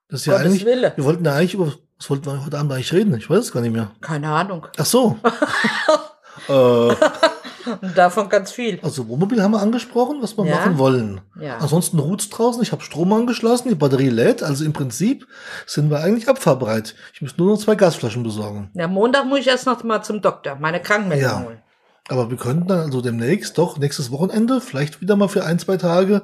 Das 0.08 0.22
ist 0.22 0.26
ja 0.28 0.34
Gottes 0.34 0.48
eigentlich, 0.48 0.66
Wille. 0.66 0.94
wir 0.96 1.04
wollten 1.04 1.26
ja 1.26 1.34
eigentlich 1.34 1.54
über, 1.56 1.74
was 1.98 2.10
wollten 2.10 2.26
wir 2.26 2.46
heute 2.46 2.58
Abend 2.58 2.72
eigentlich 2.72 2.94
reden? 2.94 3.16
Ich 3.18 3.30
weiß 3.30 3.40
es 3.40 3.52
gar 3.52 3.62
nicht 3.62 3.74
mehr. 3.74 3.92
keine 4.02 4.30
Ahnung. 4.30 4.66
Ach 4.78 4.86
so. 4.86 5.20
äh, 6.48 6.96
Und 7.82 7.98
davon 7.98 8.30
ganz 8.30 8.52
viel. 8.52 8.80
also 8.84 9.08
Wohnmobil 9.08 9.42
haben 9.42 9.52
wir 9.52 9.62
angesprochen, 9.62 10.18
was 10.22 10.38
wir 10.38 10.46
Ja. 10.46 10.56
machen 10.56 10.78
wollen. 10.78 11.22
Ja. 11.40 11.58
Ansonsten 11.58 12.00
ruht's 12.00 12.30
draußen. 12.30 12.62
Ich 12.62 12.72
habe 12.72 12.82
Strom 12.84 13.12
angeschlossen, 13.14 13.70
die 13.70 13.76
Batterie 13.76 14.10
lädt. 14.10 14.44
Also 14.44 14.66
im 14.66 14.74
Prinzip 14.74 15.28
sind 15.66 15.90
wir 15.90 16.00
eigentlich 16.02 16.28
abfahrbereit. 16.30 16.96
Ich 17.14 17.22
muss 17.22 17.38
nur 17.38 17.52
noch 17.52 17.58
zwei 17.60 17.76
Gasflaschen 17.76 18.24
besorgen. 18.24 18.70
Ja, 18.74 18.88
Montag 18.88 19.26
muss 19.26 19.40
ich 19.40 19.48
erst 19.48 19.66
noch 19.66 19.84
mal 19.84 20.02
zum 20.04 20.22
Doktor, 20.22 20.56
meine 20.60 20.82
Krankmeldung 20.82 21.30
Ja. 21.30 21.44
holen. 21.44 21.62
Aber 22.08 22.30
wir 22.30 22.38
könnten 22.38 22.68
dann 22.68 22.80
also 22.82 23.02
demnächst, 23.02 23.58
doch 23.58 23.78
nächstes 23.80 24.12
Wochenende, 24.12 24.62
vielleicht 24.62 25.02
wieder 25.02 25.16
mal 25.16 25.28
für 25.28 25.44
ein, 25.44 25.58
zwei 25.58 25.78
Tage, 25.78 26.22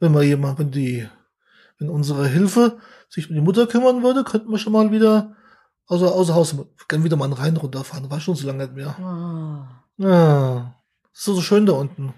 wenn 0.00 0.12
wir 0.14 0.22
jemand, 0.22 0.58
wenn 0.58 0.70
die, 0.70 1.08
wenn 1.78 1.88
unsere 1.88 2.26
Hilfe 2.28 2.76
sich 3.08 3.28
um 3.30 3.34
die 3.34 3.40
Mutter 3.40 3.66
kümmern 3.66 4.02
würde, 4.02 4.22
könnten 4.24 4.50
wir 4.50 4.58
schon 4.58 4.72
mal 4.74 4.90
wieder 4.90 5.34
außer, 5.86 6.12
außer 6.12 6.34
Haus, 6.34 6.54
gerne 6.88 7.04
wieder 7.04 7.16
mal 7.16 7.24
einen 7.24 7.32
Rhein 7.34 7.56
runterfahren. 7.56 8.10
War 8.10 8.20
schon 8.20 8.34
so 8.34 8.46
lange 8.46 8.64
nicht 8.64 8.74
mehr. 8.76 8.94
Ah. 9.00 9.81
Ja, 9.98 10.74
ist 11.12 11.24
so 11.24 11.40
schön 11.40 11.66
da 11.66 11.74
unten. 11.74 12.14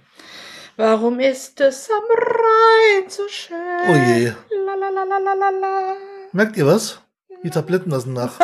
Warum 0.76 1.20
ist 1.20 1.60
es 1.60 1.88
am 1.90 2.04
Rhein 2.16 3.10
so 3.10 3.22
schön? 3.28 3.56
Oh 3.88 3.94
je. 3.94 4.26
La, 4.66 4.74
la, 4.74 4.88
la, 4.90 5.04
la, 5.04 5.18
la, 5.18 5.34
la, 5.34 5.50
la. 5.60 5.92
Merkt 6.32 6.56
ihr 6.56 6.66
was? 6.66 7.00
Die 7.42 7.50
Tabletten 7.50 7.90
lassen 7.90 8.12
nach. 8.12 8.38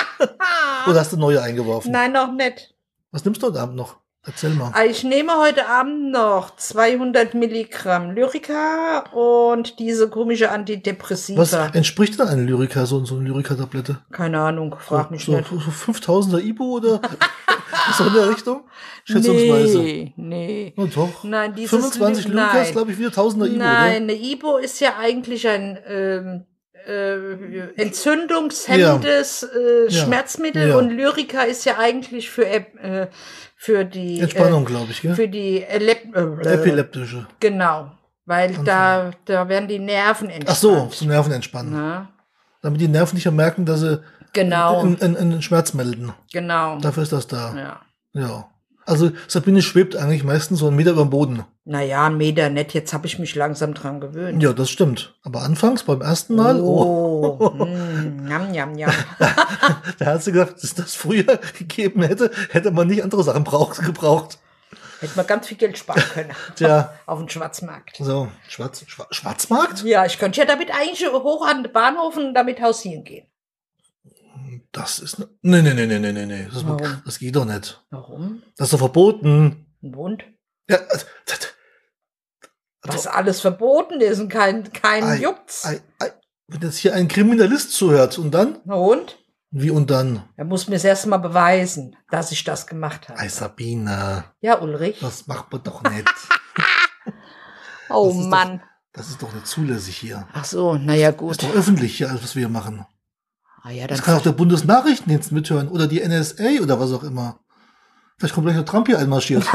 Oder 0.86 1.00
hast 1.00 1.12
du 1.12 1.16
neue 1.16 1.40
eingeworfen? 1.40 1.92
Nein, 1.92 2.12
noch 2.12 2.32
nicht. 2.32 2.74
Was 3.12 3.24
nimmst 3.24 3.42
du 3.42 3.46
heute 3.46 3.60
Abend 3.60 3.76
noch? 3.76 3.96
Erzähl 4.26 4.50
mal. 4.50 4.72
Ich 4.86 5.04
nehme 5.04 5.38
heute 5.38 5.68
Abend 5.68 6.10
noch 6.10 6.56
200 6.56 7.34
Milligramm 7.34 8.12
Lyrica 8.12 9.04
und 9.12 9.78
diese 9.78 10.08
komische 10.08 10.50
Antidepressiva. 10.50 11.40
Was 11.42 11.52
entspricht 11.52 12.18
denn 12.18 12.28
eine 12.28 12.42
Lyrica, 12.42 12.86
so, 12.86 13.04
so 13.04 13.16
eine 13.16 13.28
Lyrica-Tablette? 13.28 13.98
Keine 14.10 14.40
Ahnung, 14.40 14.74
frag 14.78 15.10
mich 15.10 15.26
so, 15.26 15.32
nicht. 15.36 15.48
so, 15.48 15.58
so 15.58 15.70
5000er 15.70 16.40
Ibu 16.40 16.76
oder 16.76 17.00
so 17.96 18.04
in 18.06 18.12
der 18.14 18.28
Richtung? 18.30 18.64
Schätzungsweise. 19.04 19.78
Nee, 19.78 20.12
nee. 20.16 20.74
Oh, 20.76 20.86
doch. 20.86 21.24
Nein, 21.24 21.54
dieses 21.54 21.70
25 21.70 22.26
Lü- 22.26 22.28
Lyrica 22.30 22.52
nein. 22.54 22.62
ist, 22.64 22.72
glaube 22.72 22.92
ich, 22.92 22.98
wieder 22.98 23.10
1000er 23.10 23.46
Ibu, 23.46 23.56
Nein, 23.58 24.02
eine 24.02 24.12
Ibo 24.14 24.56
ist 24.58 24.80
ja 24.80 24.96
eigentlich 24.98 25.46
ein 25.48 25.78
ähm, 25.86 26.44
äh, 26.86 27.82
entzündungshemmendes 27.82 29.42
äh, 29.42 29.84
Ja. 29.88 30.04
Schmerzmittel 30.04 30.68
Ja. 30.68 30.76
und 30.76 30.90
Lyrica 30.90 31.42
ist 31.42 31.64
ja 31.64 31.78
eigentlich 31.78 32.30
für 32.30 32.46
äh, 32.46 33.08
für 33.56 33.84
die 33.84 34.14
oder? 34.16 34.22
Entspannung, 34.24 34.64
glaube 34.64 34.88
ich, 34.90 34.98
äh, 34.98 35.02
gell? 35.08 35.14
für 35.14 35.28
die 35.28 35.62
Elep 35.62 36.14
äh, 36.14 36.48
Epileptische. 36.52 37.26
genau 37.40 37.92
Weil 38.26 38.54
da, 38.64 39.10
da 39.24 39.48
werden 39.48 39.68
die 39.68 39.78
Nerven 39.78 40.28
entspannt. 40.28 40.50
Ach 40.50 40.56
so, 40.56 40.86
zum 40.86 41.08
Nerven 41.08 41.32
entspannen. 41.32 41.72
Na, 41.72 42.08
Damit 42.62 42.80
die 42.80 42.88
Nerven 42.88 43.14
nicht 43.16 43.24
mehr 43.24 43.32
merken, 43.32 43.64
dass 43.64 43.80
sie 43.80 44.00
genau, 44.34 44.80
einen, 44.80 45.00
einen, 45.00 45.16
einen 45.16 45.42
Schmerz 45.42 45.72
melden. 45.74 46.12
genau. 46.32 46.78
Dafür 46.80 47.02
ist 47.04 47.12
das 47.12 47.26
da. 47.26 47.54
Ja. 47.56 47.80
Ja. 48.20 48.48
Also 48.86 49.10
Sabine 49.28 49.62
schwebt 49.62 49.96
eigentlich 49.96 50.24
meistens 50.24 50.58
so 50.58 50.66
einen 50.66 50.76
Meter 50.76 50.90
über 50.90 51.04
dem 51.04 51.10
Boden. 51.10 51.44
Naja, 51.64 52.04
ein 52.04 52.18
Meter 52.18 52.50
nicht. 52.50 52.74
Jetzt 52.74 52.92
habe 52.92 53.06
ich 53.06 53.18
mich 53.18 53.34
langsam 53.34 53.72
dran 53.72 53.98
gewöhnt. 53.98 54.42
Ja, 54.42 54.52
das 54.52 54.68
stimmt. 54.68 55.14
Aber 55.22 55.40
anfangs, 55.40 55.84
beim 55.84 56.02
ersten 56.02 56.34
Mal, 56.34 56.60
oh, 56.60 57.38
Oh, 57.40 57.48
mm, 57.64 58.26
jam, 58.30 58.52
jam, 58.52 58.76
jam. 58.76 58.92
da 59.98 60.04
hat 60.06 60.22
sie 60.22 60.32
gesagt, 60.32 60.62
dass 60.62 60.74
das 60.74 60.94
früher 60.94 61.24
gegeben 61.58 62.02
hätte, 62.02 62.30
hätte 62.50 62.70
man 62.72 62.86
nicht 62.88 63.02
andere 63.02 63.22
Sachen 63.24 63.44
braucht, 63.44 63.82
gebraucht. 63.82 64.38
Hätte 65.00 65.16
man 65.16 65.26
ganz 65.26 65.46
viel 65.48 65.56
Geld 65.56 65.78
sparen 65.78 66.02
können. 66.12 66.30
Tja. 66.54 66.92
Auf 67.06 67.18
dem 67.18 67.28
Schwarzmarkt. 67.30 67.96
So, 67.98 68.28
Schwarz, 68.48 68.84
Schwa- 68.86 69.06
Schwarzmarkt? 69.10 69.82
Ja, 69.84 70.04
ich 70.04 70.18
könnte 70.18 70.40
ja 70.40 70.46
damit 70.46 70.70
eigentlich 70.70 71.06
hoch 71.10 71.46
an 71.46 71.62
den 71.62 71.72
Bahnhof 71.72 72.18
und 72.18 72.34
damit 72.34 72.60
hausieren 72.60 73.04
gehen. 73.04 73.26
Das 74.72 74.98
ist, 74.98 75.18
ne- 75.18 75.28
nee, 75.42 75.62
nee, 75.62 75.74
nee, 75.74 75.86
nee, 75.86 75.98
nee, 75.98 76.12
nee, 76.12 76.26
nee. 76.26 76.48
Das, 76.52 76.66
Warum? 76.66 77.02
das 77.04 77.18
geht 77.18 77.36
doch 77.36 77.44
nicht. 77.44 77.84
Warum? 77.90 78.42
Das 78.56 78.66
ist 78.68 78.72
doch 78.74 78.78
verboten. 78.78 79.66
Ein 79.82 79.94
Hund? 79.96 80.24
Ja, 80.68 80.76
äh, 80.76 80.98
das, 81.26 81.46
Was 82.82 83.06
alles 83.06 83.40
verboten 83.40 84.00
ist 84.00 84.20
und 84.20 84.28
kein, 84.28 84.72
kein 84.72 85.04
Ei, 85.04 85.16
Juckt's. 85.20 85.64
ei, 85.64 85.80
ei, 86.00 86.10
wenn 86.48 86.60
jetzt 86.60 86.76
hier 86.78 86.94
ein 86.94 87.08
Kriminalist 87.08 87.72
zuhört 87.72 88.18
und 88.18 88.30
dann? 88.32 88.60
Ein 88.66 88.74
Hund? 88.74 89.18
Wie 89.50 89.70
und 89.70 89.90
dann? 89.90 90.24
Er 90.36 90.44
muss 90.44 90.68
mir 90.68 90.82
erst 90.82 91.06
mal 91.06 91.18
beweisen, 91.18 91.96
dass 92.10 92.32
ich 92.32 92.44
das 92.44 92.66
gemacht 92.66 93.08
habe. 93.08 93.18
Ei, 93.20 93.28
Sabine, 93.28 94.24
Ja, 94.40 94.60
Ulrich. 94.60 94.98
das 95.00 95.26
macht 95.26 95.50
man 95.52 95.62
doch 95.62 95.82
nicht. 95.84 96.08
oh 97.88 98.08
das 98.08 98.16
ist 98.16 98.22
doch- 98.24 98.28
Mann. 98.30 98.62
Das 98.92 99.08
ist 99.08 99.22
doch 99.22 99.32
nicht 99.32 99.46
zulässig 99.48 99.96
hier. 99.96 100.28
Ach 100.32 100.44
so, 100.44 100.74
naja, 100.76 101.10
Das 101.10 101.18
gut. 101.18 101.30
ist 101.32 101.42
doch 101.42 101.54
öffentlich 101.54 101.96
hier, 101.96 102.10
alles, 102.10 102.22
was 102.22 102.36
wir 102.36 102.40
hier 102.40 102.48
machen. 102.48 102.86
Ah, 103.66 103.70
ja, 103.70 103.86
Das 103.86 104.02
kann 104.02 104.14
auch 104.18 104.22
der 104.22 104.32
Bundesnachrichtendienst 104.32 105.32
mithören 105.32 105.68
oder 105.68 105.86
die 105.86 106.06
NSA 106.06 106.60
oder 106.62 106.78
was 106.78 106.92
auch 106.92 107.02
immer. 107.02 107.40
Vielleicht 108.18 108.34
kommt 108.34 108.46
gleich 108.46 108.58
noch 108.58 108.66
Trump 108.66 108.88
hier 108.88 108.98
einmarschiert. 108.98 109.42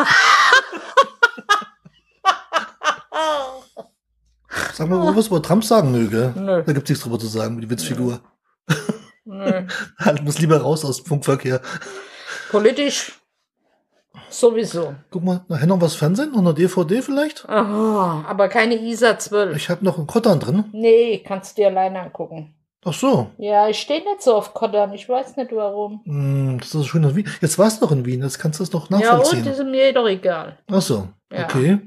Sag 4.73 4.89
mal, 4.89 5.15
was 5.15 5.27
über 5.27 5.43
Trump 5.43 5.63
sagen 5.63 5.91
möge. 5.91 6.33
Nö. 6.35 6.63
Da 6.65 6.73
gibt's 6.73 6.89
nichts 6.89 7.03
drüber 7.03 7.19
zu 7.19 7.27
sagen, 7.27 7.61
die 7.61 7.69
Witzfigur. 7.69 8.21
Nö. 9.25 9.67
Halt, 9.99 10.23
muss 10.23 10.39
lieber 10.39 10.59
raus 10.59 10.83
aus 10.83 10.97
dem 10.97 11.05
Funkverkehr. 11.05 11.61
Politisch 12.49 13.11
sowieso. 14.31 14.95
Guck 15.11 15.23
mal, 15.23 15.45
nachher 15.49 15.67
noch 15.67 15.81
was 15.81 15.93
Fernsehen, 15.93 16.31
noch 16.31 16.39
eine 16.39 16.55
DVD 16.55 17.03
vielleicht? 17.03 17.47
Aha, 17.47 18.25
aber 18.27 18.49
keine 18.49 18.73
ISA 18.75 19.19
12. 19.19 19.55
Ich 19.55 19.69
habe 19.69 19.85
noch 19.85 19.99
einen 19.99 20.07
Kottern 20.07 20.39
drin. 20.39 20.63
Nee, 20.71 21.19
kannst 21.19 21.57
du 21.57 21.61
dir 21.61 21.67
alleine 21.67 21.99
angucken. 22.01 22.55
Ach 22.85 22.93
so. 22.93 23.29
Ja, 23.37 23.67
ich 23.67 23.77
stehe 23.79 23.99
nicht 24.01 24.21
so 24.21 24.35
auf 24.35 24.53
Kottern. 24.53 24.93
Ich 24.93 25.07
weiß 25.09 25.35
nicht 25.35 25.51
warum. 25.53 26.01
Hm, 26.05 26.59
das 26.59 26.73
ist 26.73 26.87
schön 26.87 27.03
in 27.03 27.15
Wien. 27.15 27.27
Jetzt 27.41 27.59
warst 27.59 27.81
du 27.81 27.85
doch 27.85 27.91
in 27.91 28.05
Wien, 28.05 28.21
jetzt 28.23 28.39
kannst 28.39 28.59
du 28.59 28.63
es 28.63 28.69
doch 28.69 28.89
Ja, 28.89 28.95
und 28.97 29.01
nachvollziehen. 29.03 29.45
ist 29.47 29.63
mir 29.63 29.93
doch 29.93 30.07
egal. 30.07 30.57
Ach 30.71 30.81
so. 30.81 31.09
Ja. 31.31 31.43
Okay. 31.43 31.79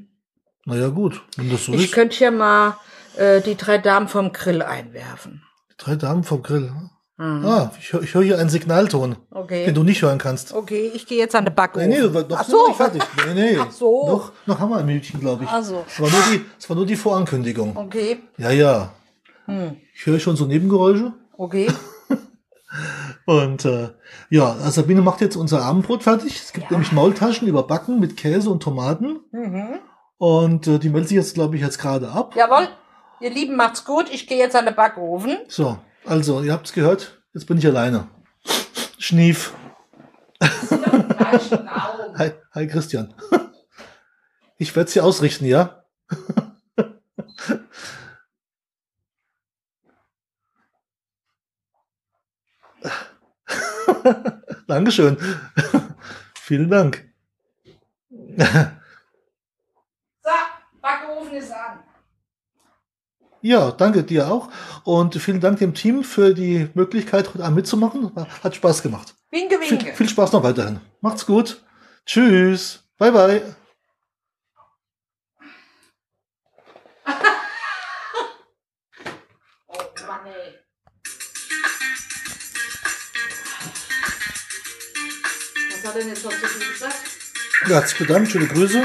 Naja, 0.67 0.89
gut. 0.89 1.21
Wenn 1.37 1.51
das 1.51 1.65
so 1.65 1.73
Ich 1.73 1.85
ist. 1.87 1.93
könnte 1.93 2.23
ja 2.23 2.31
mal 2.31 2.77
äh, 3.17 3.41
die 3.41 3.57
drei 3.57 3.79
Damen 3.79 4.07
vom 4.09 4.33
Grill 4.33 4.63
einwerfen. 4.63 5.43
Drei 5.79 5.97
Damen 5.97 6.25
vom 6.25 6.43
Grill. 6.43 6.71
Mhm. 7.17 7.45
Ah, 7.47 7.71
ich, 7.79 7.93
ich 7.95 8.15
höre 8.15 8.23
hier 8.23 8.39
einen 8.39 8.49
Signalton, 8.49 9.13
den 9.13 9.37
Okay. 9.37 9.73
du 9.73 9.83
nicht 9.85 10.03
hören 10.03 10.19
kannst. 10.19 10.53
Okay, 10.55 10.91
ich 10.95 11.07
gehe 11.07 11.19
jetzt 11.19 11.35
an 11.35 11.45
den 11.45 11.55
Backofen. 11.55 11.89
Nee, 11.89 12.01
nee, 12.01 12.07
noch 12.09 12.39
Ach 12.39 12.45
so. 12.45 12.67
nicht 12.69 12.77
fertig. 12.77 13.03
Nee, 13.27 13.35
nee. 13.35 13.59
Ach 13.61 13.71
so. 13.71 14.07
Noch, 14.09 14.33
noch 14.47 14.59
haben 14.61 14.71
wir 14.71 14.77
ein 14.79 14.87
Minütchen, 14.87 15.21
glaube 15.21 15.45
ich. 15.45 15.51
Ach 15.51 15.63
so. 15.63 15.85
Es 15.87 16.01
war 16.01 16.11
nur 16.11 16.21
die, 16.33 16.45
es 16.59 16.69
war 16.69 16.77
nur 16.77 16.87
die 16.87 16.97
Vorankündigung. 16.97 17.77
Okay. 17.77 18.19
Ja, 18.39 18.51
ja. 18.51 18.93
Hm. 19.47 19.77
Ich 19.95 20.07
höre 20.07 20.21
schon 20.21 20.37
so 20.37 20.47
Nebengeräusche. 20.47 21.13
Okay. 21.37 21.71
Und 23.27 23.65
äh, 23.65 23.91
ja, 24.31 24.55
Sabine 24.71 25.03
macht 25.03 25.21
jetzt 25.21 25.37
unser 25.37 25.63
Abendbrot 25.63 26.03
fertig. 26.03 26.37
Es 26.43 26.53
gibt 26.53 26.67
Ja. 26.67 26.73
nämlich 26.73 26.93
Maultaschen 26.93 27.47
überbacken 27.49 28.01
mit 28.01 28.17
Käse 28.17 28.51
und 28.51 28.63
Tomaten. 28.63 29.21
Mhm. 29.31 29.79
Und 30.19 30.67
äh, 30.67 30.79
die 30.79 30.89
meldet 30.89 31.09
sich 31.09 31.17
jetzt, 31.17 31.35
glaube 31.35 31.57
ich, 31.57 31.63
jetzt 31.63 31.79
gerade 31.79 32.11
ab. 32.11 32.35
Jawohl. 32.37 32.69
Ihr 33.21 33.31
Lieben, 33.31 33.57
macht's 33.57 33.85
gut. 33.85 34.07
Ich 34.11 34.27
gehe 34.27 34.39
jetzt 34.39 34.57
an 34.57 34.65
den 34.67 34.75
Backofen. 34.75 35.37
So, 35.49 35.79
also, 36.07 36.43
ihr 36.43 36.53
habt's 36.53 36.73
gehört. 36.73 37.23
Jetzt 37.35 37.47
bin 37.47 37.59
ich 37.59 37.67
alleine. 37.67 38.09
Schnief. 38.99 39.53
Hi, 42.19 42.33
hi 42.55 42.67
Christian. 42.67 43.15
Ich 44.59 44.77
werde 44.77 44.89
sie 44.89 45.01
ausrichten, 45.01 45.45
ja? 45.45 45.83
Dankeschön. 54.69 55.17
Vielen 56.35 56.71
Dank. 56.71 57.05
So, 60.23 60.31
Backofen 60.81 61.35
ist 61.35 61.51
an. 61.53 61.79
Ja, 63.43 63.73
danke 63.73 64.05
dir 64.05 64.31
auch. 64.31 64.49
Und 64.85 65.17
vielen 65.17 65.41
Dank 65.41 65.59
dem 65.59 65.75
Team 65.75 66.05
für 66.05 66.33
die 66.33 66.69
Möglichkeit, 66.75 67.29
heute 67.35 67.43
Abend 67.43 67.57
mitzumachen. 67.57 68.13
Hat 68.43 68.55
Spaß 68.55 68.83
gemacht. 68.83 69.15
Winke, 69.31 69.59
Viel, 69.59 69.81
winke. 69.81 69.93
viel 69.95 70.09
Spaß 70.09 70.33
noch 70.33 70.45
weiterhin. 70.45 70.81
Macht's 71.01 71.27
gut. 71.27 71.63
Tschüss. 72.07 72.85
Bye, 72.99 73.11
bye. 73.13 73.43
Denn 85.95 86.09
jetzt 86.09 86.25
viel 86.49 86.73
gesagt? 86.73 86.97
Ja, 87.69 87.85
hat. 87.85 88.27
Schöne 88.27 88.47
Grüße. 88.47 88.85